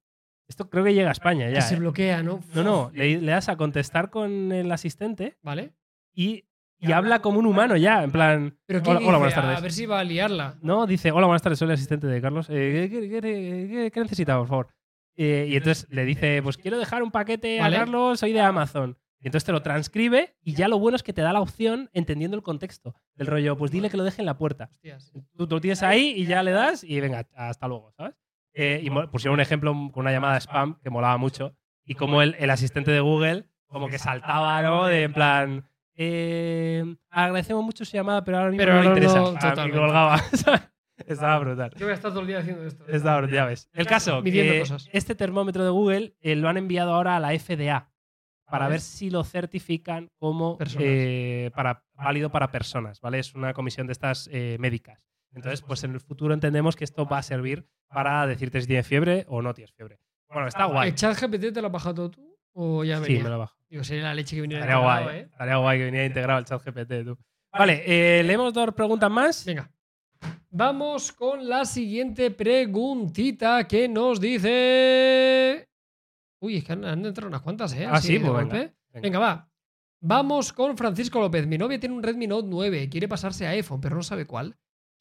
[0.48, 1.60] Esto creo que llega a España Que ya.
[1.62, 1.78] se ¿eh?
[1.78, 2.40] bloquea, ¿no?
[2.54, 5.72] No, no, le, le das a contestar con el asistente ¿Vale?
[6.14, 6.44] y,
[6.78, 8.58] y habla como un humano ya, en plan.
[8.66, 9.62] Pero ¿qué hola, hola, buenas A tardes.
[9.62, 10.56] ver si va a liarla.
[10.62, 12.46] No, dice, hola, buenas tardes, soy el asistente de Carlos.
[12.50, 14.68] Eh, ¿qué, qué- qué- qué- qué necesita, por favor?
[15.16, 17.76] Eh, y entonces le dice, pues quiero dejar un paquete Vale.
[17.76, 18.98] a Carlos, soy de Amazon.
[19.18, 21.88] Y entonces te lo transcribe y ya lo bueno es que te da la opción
[21.94, 23.56] entendiendo el contexto del rollo.
[23.56, 24.70] Pues dile que lo deje en la puerta.
[25.34, 28.14] Tú, tú lo tienes ahí y ya le das y venga, hasta luego, ¿sabes?
[28.58, 31.54] Eh, y pusieron un ejemplo con una llamada spam que molaba mucho
[31.84, 34.86] y como el, el asistente de Google como que saltaba, ¿no?
[34.86, 38.94] De en plan, eh, agradecemos mucho su llamada, pero ahora mismo Pero no le no,
[38.94, 39.18] interesa.
[39.20, 40.20] no, Ah, y colgaba.
[41.06, 41.70] Estaba brutal.
[41.76, 42.84] Yo voy a estar todo el día haciendo esto.
[42.88, 43.68] Estaba brutal, ya ves.
[43.74, 44.88] El caso, que cosas.
[44.92, 47.90] este termómetro de Google eh, lo han enviado ahora a la FDA
[48.46, 53.18] para ver si lo certifican como eh, para, válido para personas, ¿vale?
[53.18, 55.06] Es una comisión de estas eh, médicas.
[55.36, 58.86] Entonces, pues en el futuro entendemos que esto va a servir para decirte si tienes
[58.86, 60.00] fiebre o no tienes fiebre.
[60.32, 60.88] Bueno, está guay.
[60.88, 62.36] ¿El chat GPT te lo has bajado tú?
[62.54, 63.22] ¿O ya Sí, venía?
[63.24, 63.54] me lo bajo.
[63.68, 65.28] Digo, sería la leche que viniera Estaría integrado, guay, ¿eh?
[65.30, 67.18] estaría guay que viniera integrado el chat GPT, tú.
[67.52, 69.44] Vale, eh, leemos dos preguntas más.
[69.44, 69.70] Venga.
[70.50, 75.68] Vamos con la siguiente preguntita que nos dice.
[76.40, 77.86] Uy, es que han, han entrado unas cuantas, ¿eh?
[77.88, 78.74] Ah, sí, pues venga, venga.
[79.02, 79.50] Venga, va.
[80.00, 81.46] Vamos con Francisco López.
[81.46, 82.88] Mi novia tiene un Redmi Note 9.
[82.88, 84.56] Quiere pasarse a iPhone, pero no sabe cuál.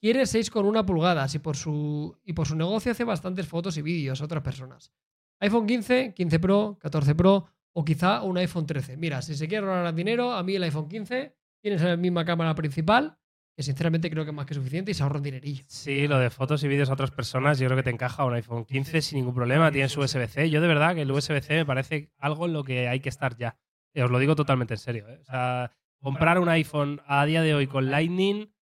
[0.06, 3.76] Quiere 6 con una pulgada y por, su, y por su negocio hace bastantes fotos
[3.78, 4.94] y vídeos a otras personas.
[5.40, 8.98] iPhone 15, 15 Pro, 14 Pro o quizá un iPhone 13.
[8.98, 12.54] Mira, si se quiere ahorrar dinero, a mí el iPhone 15 tiene la misma cámara
[12.54, 13.18] principal,
[13.58, 15.64] que sinceramente creo que es más que suficiente y se ahorra un dinerillo.
[15.68, 18.36] Sí, lo de fotos y vídeos a otras personas, yo creo que te encaja un
[18.36, 19.72] iPhone 15 sin ningún problema.
[19.72, 20.52] Tienes USB-C.
[20.52, 23.38] Yo de verdad que el USB-C me parece algo en lo que hay que estar
[23.38, 23.58] ya.
[23.96, 25.10] Eh, os lo digo totalmente en serio.
[25.10, 25.18] ¿eh?
[25.20, 28.54] O sea, comprar un iPhone a día de hoy con Lightning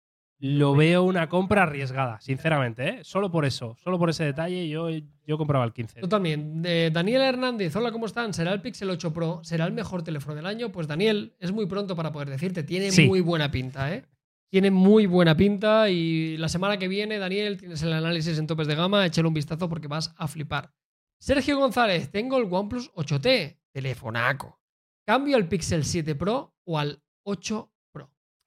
[0.45, 2.89] lo veo una compra arriesgada, sinceramente.
[2.89, 2.99] ¿eh?
[3.05, 4.89] Solo por eso, solo por ese detalle, yo,
[5.25, 6.01] yo compraba el 15.
[6.01, 6.63] Tú también.
[6.67, 8.35] Eh, Daniel Hernández, hola, ¿cómo están?
[8.35, 9.41] ¿Será el Pixel 8 Pro?
[9.45, 10.73] ¿Será el mejor teléfono del año?
[10.73, 12.65] Pues Daniel, es muy pronto para poder decirte.
[12.65, 13.07] Tiene Sí.
[13.07, 14.05] muy buena pinta, ¿eh?
[14.51, 18.67] Tiene muy buena pinta y la semana que viene, Daniel, tienes el análisis en topes
[18.67, 20.73] de gama, échale un vistazo porque vas a flipar.
[21.21, 24.59] Sergio González, tengo el OnePlus 8T, telefonaco.
[25.07, 27.72] ¿Cambio al Pixel 7 Pro o al 8 Pro?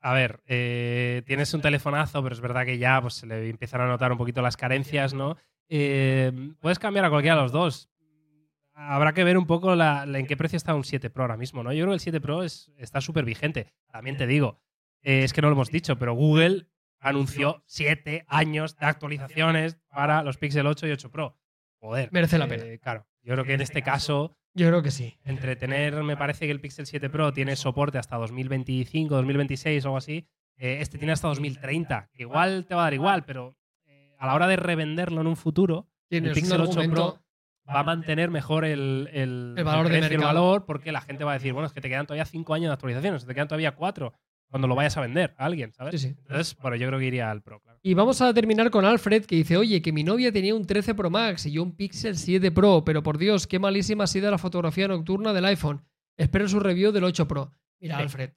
[0.07, 3.81] A ver, eh, tienes un telefonazo, pero es verdad que ya pues, se le empiezan
[3.81, 5.35] a notar un poquito las carencias, ¿no?
[5.67, 7.89] Eh, puedes cambiar a cualquiera de los dos.
[8.75, 11.37] Habrá que ver un poco la- la- en qué precio está un 7 Pro ahora
[11.37, 11.73] mismo, ¿no?
[11.73, 13.73] Yo creo que el 7 Pro es- está súper vigente.
[13.91, 14.59] También te digo,
[15.01, 16.67] eh, es que no lo hemos dicho, pero Google
[16.99, 21.35] anunció siete años de actualizaciones para los Pixel 8 y 8 Pro.
[21.79, 22.09] Joder.
[22.11, 22.63] Merece la pena.
[22.65, 25.17] eh, claro, yo creo que en este caso, Yo creo que sí.
[25.23, 29.87] entre tener, me parece que el Pixel 7 Pro tiene soporte hasta 2025, 2026 o
[29.89, 32.09] algo así, eh, este tiene hasta 2030.
[32.13, 35.27] que Igual te va a dar igual, pero eh, a la hora de revenderlo en
[35.27, 37.21] un futuro, un Pixel 8 argumento-
[37.67, 40.33] va a mantener mejor el, el, El valor precio el mercado.
[40.35, 42.67] valor porque la gente va a decir, bueno, es que te quedan todavía cinco años
[42.69, 44.13] de actualizaciones, te quedan todavía cuatro
[44.49, 45.99] cuando lo vayas a vender a alguien, ¿sabes?
[45.99, 46.15] Sí, sí.
[46.17, 47.79] Entonces, bueno, yo creo que iría al Pro, claro.
[47.83, 50.95] Y vamos a terminar con Alfred, que dice, oye, que mi novia tenía un 13
[50.95, 54.31] Pro Max y yo un Pixel 7 Pro, pero por Dios, qué malísima ha sido
[54.31, 55.83] la fotografía nocturna del iPhone.
[56.17, 57.51] Espero su review del 8 Pro.
[57.79, 58.01] Mira, Sí.
[58.03, 58.29] Alfred.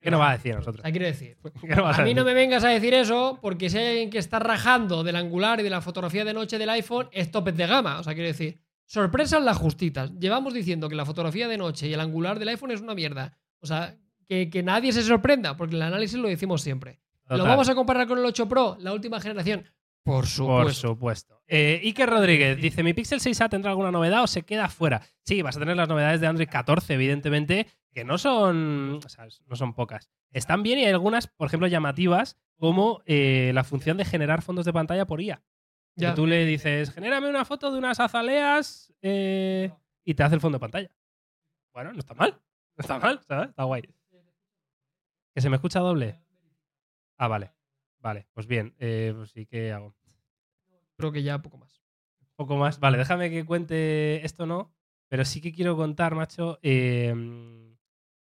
[0.00, 0.82] ¿Qué nos va a decir a nosotros?
[0.84, 1.36] ¿Qué quiere decir?
[1.60, 4.18] ¿Qué vas A mí no me vengas a decir eso, porque si hay alguien que
[4.18, 7.66] está rajando del angular y de la fotografía de noche del iPhone, es topes de
[7.66, 7.98] gama.
[7.98, 10.10] O sea, quiero decir, sorpresas las justitas.
[10.18, 13.36] Llevamos diciendo que la fotografía de noche y el angular del iPhone es una mierda.
[13.60, 13.94] O sea,
[14.30, 17.00] que, que nadie se sorprenda, porque el análisis lo decimos siempre.
[17.28, 19.64] ¿Lo vamos a comparar con el 8 Pro, la última generación?
[20.04, 20.88] Por Por supuesto.
[20.88, 21.42] supuesto.
[21.48, 25.02] Eh, Iker Rodríguez dice: ¿Mi Pixel 6A tendrá alguna novedad o se queda fuera?
[25.24, 29.26] Sí, vas a tener las novedades de Android 14, evidentemente, que no son, o sea,
[29.46, 30.08] no son pocas.
[30.32, 34.64] Están bien y hay algunas, por ejemplo, llamativas, como eh, la función de generar fondos
[34.64, 35.42] de pantalla por IA.
[35.96, 36.14] Que Ya.
[36.14, 39.70] tú le dices, genérame una foto de unas azaleas eh,
[40.04, 40.90] y te hace el fondo de pantalla.
[41.74, 42.30] Bueno, no está mal.
[42.76, 43.50] No está mal, ¿sabes?
[43.50, 43.82] Está guay.
[45.34, 46.20] ¿Que se me escucha doble?
[47.18, 47.52] Ah, vale.
[48.00, 48.74] Vale, pues bien.
[48.78, 49.94] Eh, pues sí, ¿qué hago?
[50.96, 51.82] Creo que ya poco más.
[52.36, 52.80] Poco más.
[52.80, 54.74] Vale, déjame que cuente esto, no.
[55.08, 56.58] Pero sí que quiero contar, macho.
[56.62, 57.14] eh,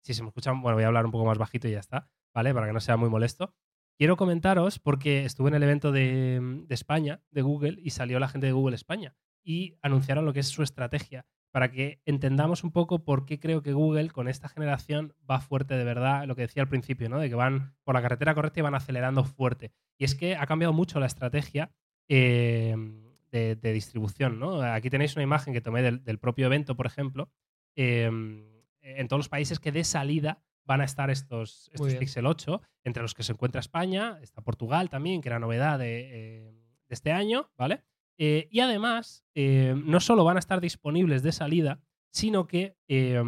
[0.02, 2.08] si se me escuchan, bueno, voy a hablar un poco más bajito y ya está,
[2.32, 2.54] ¿vale?
[2.54, 3.54] Para que no sea muy molesto.
[3.98, 8.28] Quiero comentaros, porque estuve en el evento de, de España, de Google, y salió la
[8.28, 9.16] gente de Google España.
[9.42, 11.26] Y anunciaron lo que es su estrategia.
[11.56, 15.72] Para que entendamos un poco por qué creo que Google con esta generación va fuerte
[15.72, 17.18] de verdad, lo que decía al principio, ¿no?
[17.18, 19.72] De que van por la carretera correcta y van acelerando fuerte.
[19.96, 21.70] Y es que ha cambiado mucho la estrategia
[22.10, 22.76] eh,
[23.30, 24.38] de, de distribución.
[24.38, 24.60] ¿no?
[24.60, 27.30] Aquí tenéis una imagen que tomé del, del propio evento, por ejemplo.
[27.74, 28.04] eh,
[28.82, 31.94] en todos los países que de salida van a estar estos, estos.
[31.94, 36.00] Pixel 8, entre los que se encuentra España, está Portugal también, que era novedad de,
[36.00, 36.52] eh,
[36.86, 37.82] de este año, ¿vale?
[38.18, 41.80] Eh, y además, eh, no solo van a estar disponibles de salida,
[42.12, 43.20] sino que eh,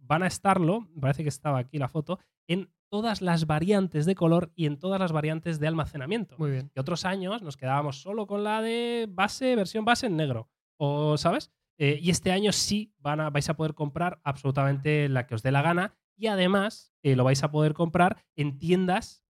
[0.00, 2.18] van a estarlo, parece que estaba aquí la foto,
[2.48, 6.70] en todas las variantes de color y en todas las variantes de almacenamiento Muy bien.
[6.72, 10.48] que otros años nos quedábamos solo con la de base, versión base en negro.
[10.78, 11.50] O, ¿sabes?
[11.76, 15.50] Y este año sí van a, vais a poder comprar absolutamente la que os dé
[15.50, 15.92] la gana.
[16.16, 19.24] Y además lo vais a poder comprar en tiendas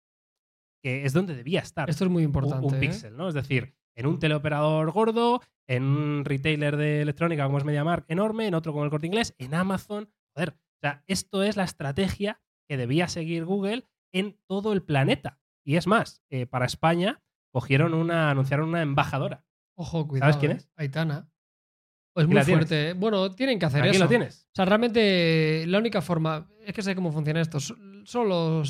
[0.82, 2.66] que es donde debía estar Esto es muy un- importante.
[2.66, 2.78] un, ¿eh?
[2.80, 3.28] Pixel, ¿no?
[3.28, 8.46] Es decir, en un teleoperador gordo, en un retailer de electrónica como es MediaMarkt enorme,
[8.46, 10.10] en otro como el Corte Inglés, en Amazon.
[10.34, 15.38] Joder, o sea, esto es la estrategia que debía seguir Google en todo el planeta.
[15.64, 17.22] Y es más, eh, para España
[17.52, 19.44] cogieron una, anunciaron una embajadora.
[19.76, 20.38] Ojo, cuidado.
[20.38, 20.56] quién ¿eh?
[20.56, 20.70] es?
[20.76, 21.28] Aitana.
[22.12, 22.58] Pues Aquí muy tienes.
[22.68, 22.88] fuerte.
[22.90, 22.92] ¿eh?
[22.94, 24.04] Bueno, tienen que hacer Aquí eso.
[24.04, 24.44] lo tienes.
[24.52, 26.48] O sea, realmente la única forma.
[26.64, 27.58] Es que sé cómo funciona esto.
[27.60, 28.62] so- Solo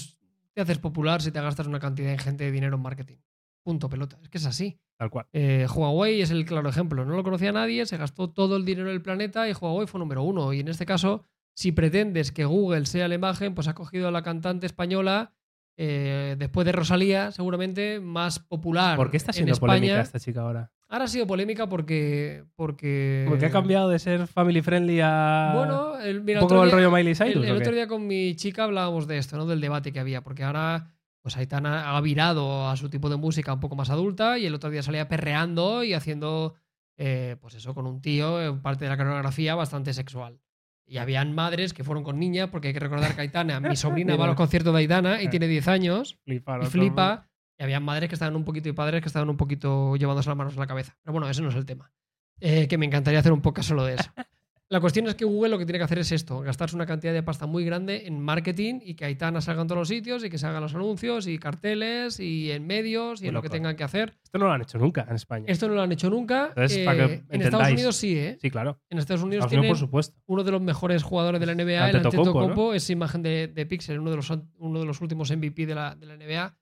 [0.55, 3.16] te haces popular si te gastas una cantidad ingente de dinero en marketing.
[3.65, 4.19] Punto pelota.
[4.23, 4.79] Es que es así.
[4.99, 5.27] Tal cual.
[5.33, 7.05] Eh, Huawei es el claro ejemplo.
[7.05, 10.23] No lo conocía nadie, se gastó todo el dinero del planeta y Huawei fue número
[10.23, 10.53] uno.
[10.53, 11.25] Y en este caso,
[11.57, 15.33] si pretendes que Google sea la imagen, pues ha cogido a la cantante española,
[15.77, 18.97] eh, después de Rosalía, seguramente más popular.
[18.97, 19.71] ¿Por qué está en siendo España.
[19.73, 20.71] polémica esta chica ahora?
[20.89, 22.45] Ahora ha sido polémica porque.
[22.55, 26.69] Porque, Porque ha cambiado de ser family friendly a Bueno, el, mira, un poco el
[26.69, 27.37] día- rollo Miley Cyrus.
[27.37, 29.47] el, el ¿o otro día con mi chica hablábamos de esto, ¿no?
[29.47, 30.93] Del debate que había, porque ahora
[31.25, 34.55] pues Aitana ha virado a su tipo de música un poco más adulta y el
[34.55, 36.53] otro día salía perreando y haciendo,
[36.99, 40.39] eh, pues eso, con un tío, en parte de la coreografía bastante sexual.
[40.87, 44.16] Y habían madres que fueron con niñas, porque hay que recordar que Aitana, mi sobrina
[44.18, 45.29] va a los conciertos de Aitana y Eh.
[45.31, 47.27] tiene 10 años y flipa.
[47.59, 50.37] Y habían madres que estaban un poquito y padres que estaban un poquito llevándose las
[50.37, 50.95] manos a la cabeza.
[51.03, 51.91] Pero bueno, ese no es el tema.
[52.39, 54.11] Eh, que me encantaría hacer un podcast solo de eso.
[54.75, 57.12] La cuestión es que Google lo que tiene que hacer es esto, gastarse una cantidad
[57.12, 60.31] de pasta muy grande en marketing y que Aitana salga en todos los sitios y
[60.31, 63.51] que se hagan los anuncios y carteles y en medios y Muy en lo que
[63.51, 64.18] tengan que hacer.
[64.25, 65.45] Esto no lo han hecho nunca en España.
[65.47, 66.47] Esto no lo han hecho nunca.
[66.49, 67.70] Entonces, Eh, para que en Estados.
[67.70, 68.37] Unidos sí, ¿eh?
[68.43, 68.81] Sí, claro.
[68.91, 70.20] En Estados Unidos Estados Unidos, tienen por supuesto.
[70.27, 73.66] uno de los mejores jugadores de la NBA, el Antetokounmpo, Antetokounmpo, es imagen de, de
[73.66, 76.59] Pixel, uno de, los, uno de los últimos MVP de la, de la NBA.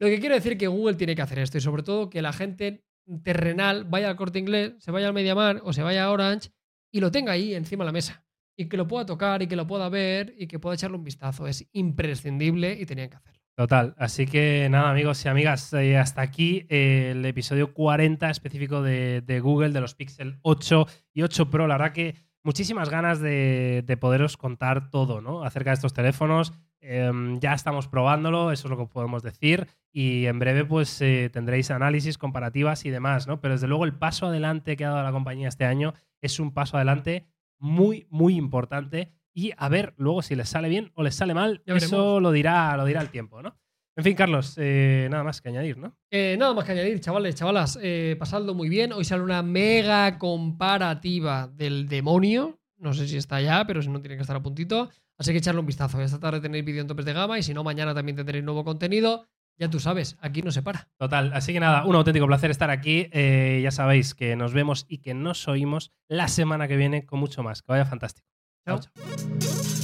[0.00, 2.34] Lo que quiero decir que Google tiene que hacer esto y sobre todo que la
[2.34, 2.84] gente
[3.22, 6.50] terrenal vaya al corte inglés, se vaya al Mediamar o se vaya a Orange
[6.94, 8.24] y lo tenga ahí encima de la mesa
[8.56, 11.02] y que lo pueda tocar y que lo pueda ver y que pueda echarle un
[11.02, 11.48] vistazo.
[11.48, 13.40] Es imprescindible y tenían que hacerlo.
[13.56, 13.96] Total.
[13.98, 19.22] Así que nada, amigos y amigas, eh, hasta aquí eh, el episodio 40 específico de,
[19.22, 21.66] de Google, de los Pixel 8 y 8 Pro.
[21.66, 22.14] La verdad que
[22.44, 25.42] muchísimas ganas de, de poderos contar todo, ¿no?
[25.42, 26.52] Acerca de estos teléfonos.
[26.80, 29.66] Em, ya estamos probándolo, eso es lo que podemos decir.
[29.90, 33.40] Y en breve, pues eh, tendréis análisis, comparativas y demás, ¿no?
[33.40, 36.52] Pero desde luego, el paso adelante que ha dado la compañía este año es un
[36.52, 37.26] paso adelante
[37.58, 39.10] muy, muy importante.
[39.32, 42.22] Y a ver luego si les sale bien o les sale mal, Ya eso veremos.
[42.22, 43.56] lo dirá, lo dirá el tiempo, ¿no?
[43.96, 45.96] En fin, Carlos, eh, nada más que añadir, ¿no?
[46.10, 48.92] Eh, nada más que añadir, chavales, chavalas, eh, pasadlo muy bien.
[48.92, 52.58] Hoy sale una mega comparativa del demonio.
[52.76, 54.90] No sé si está ya, pero si no, tiene que estar a puntito.
[55.16, 56.00] Así que echarle un vistazo.
[56.00, 58.64] Esta tarde tenéis vídeo en topes de gama y si no, mañana también tendréis nuevo
[58.64, 59.26] contenido.
[59.56, 60.88] Ya tú sabes, aquí no se para.
[60.98, 63.08] Total, así que nada, un auténtico placer estar aquí.
[63.12, 67.20] Eh, ya sabéis que nos vemos y que nos oímos la semana que viene con
[67.20, 67.62] mucho más.
[67.62, 68.26] Que vaya fantástico.
[68.66, 68.80] Chao.
[68.80, 69.83] chao.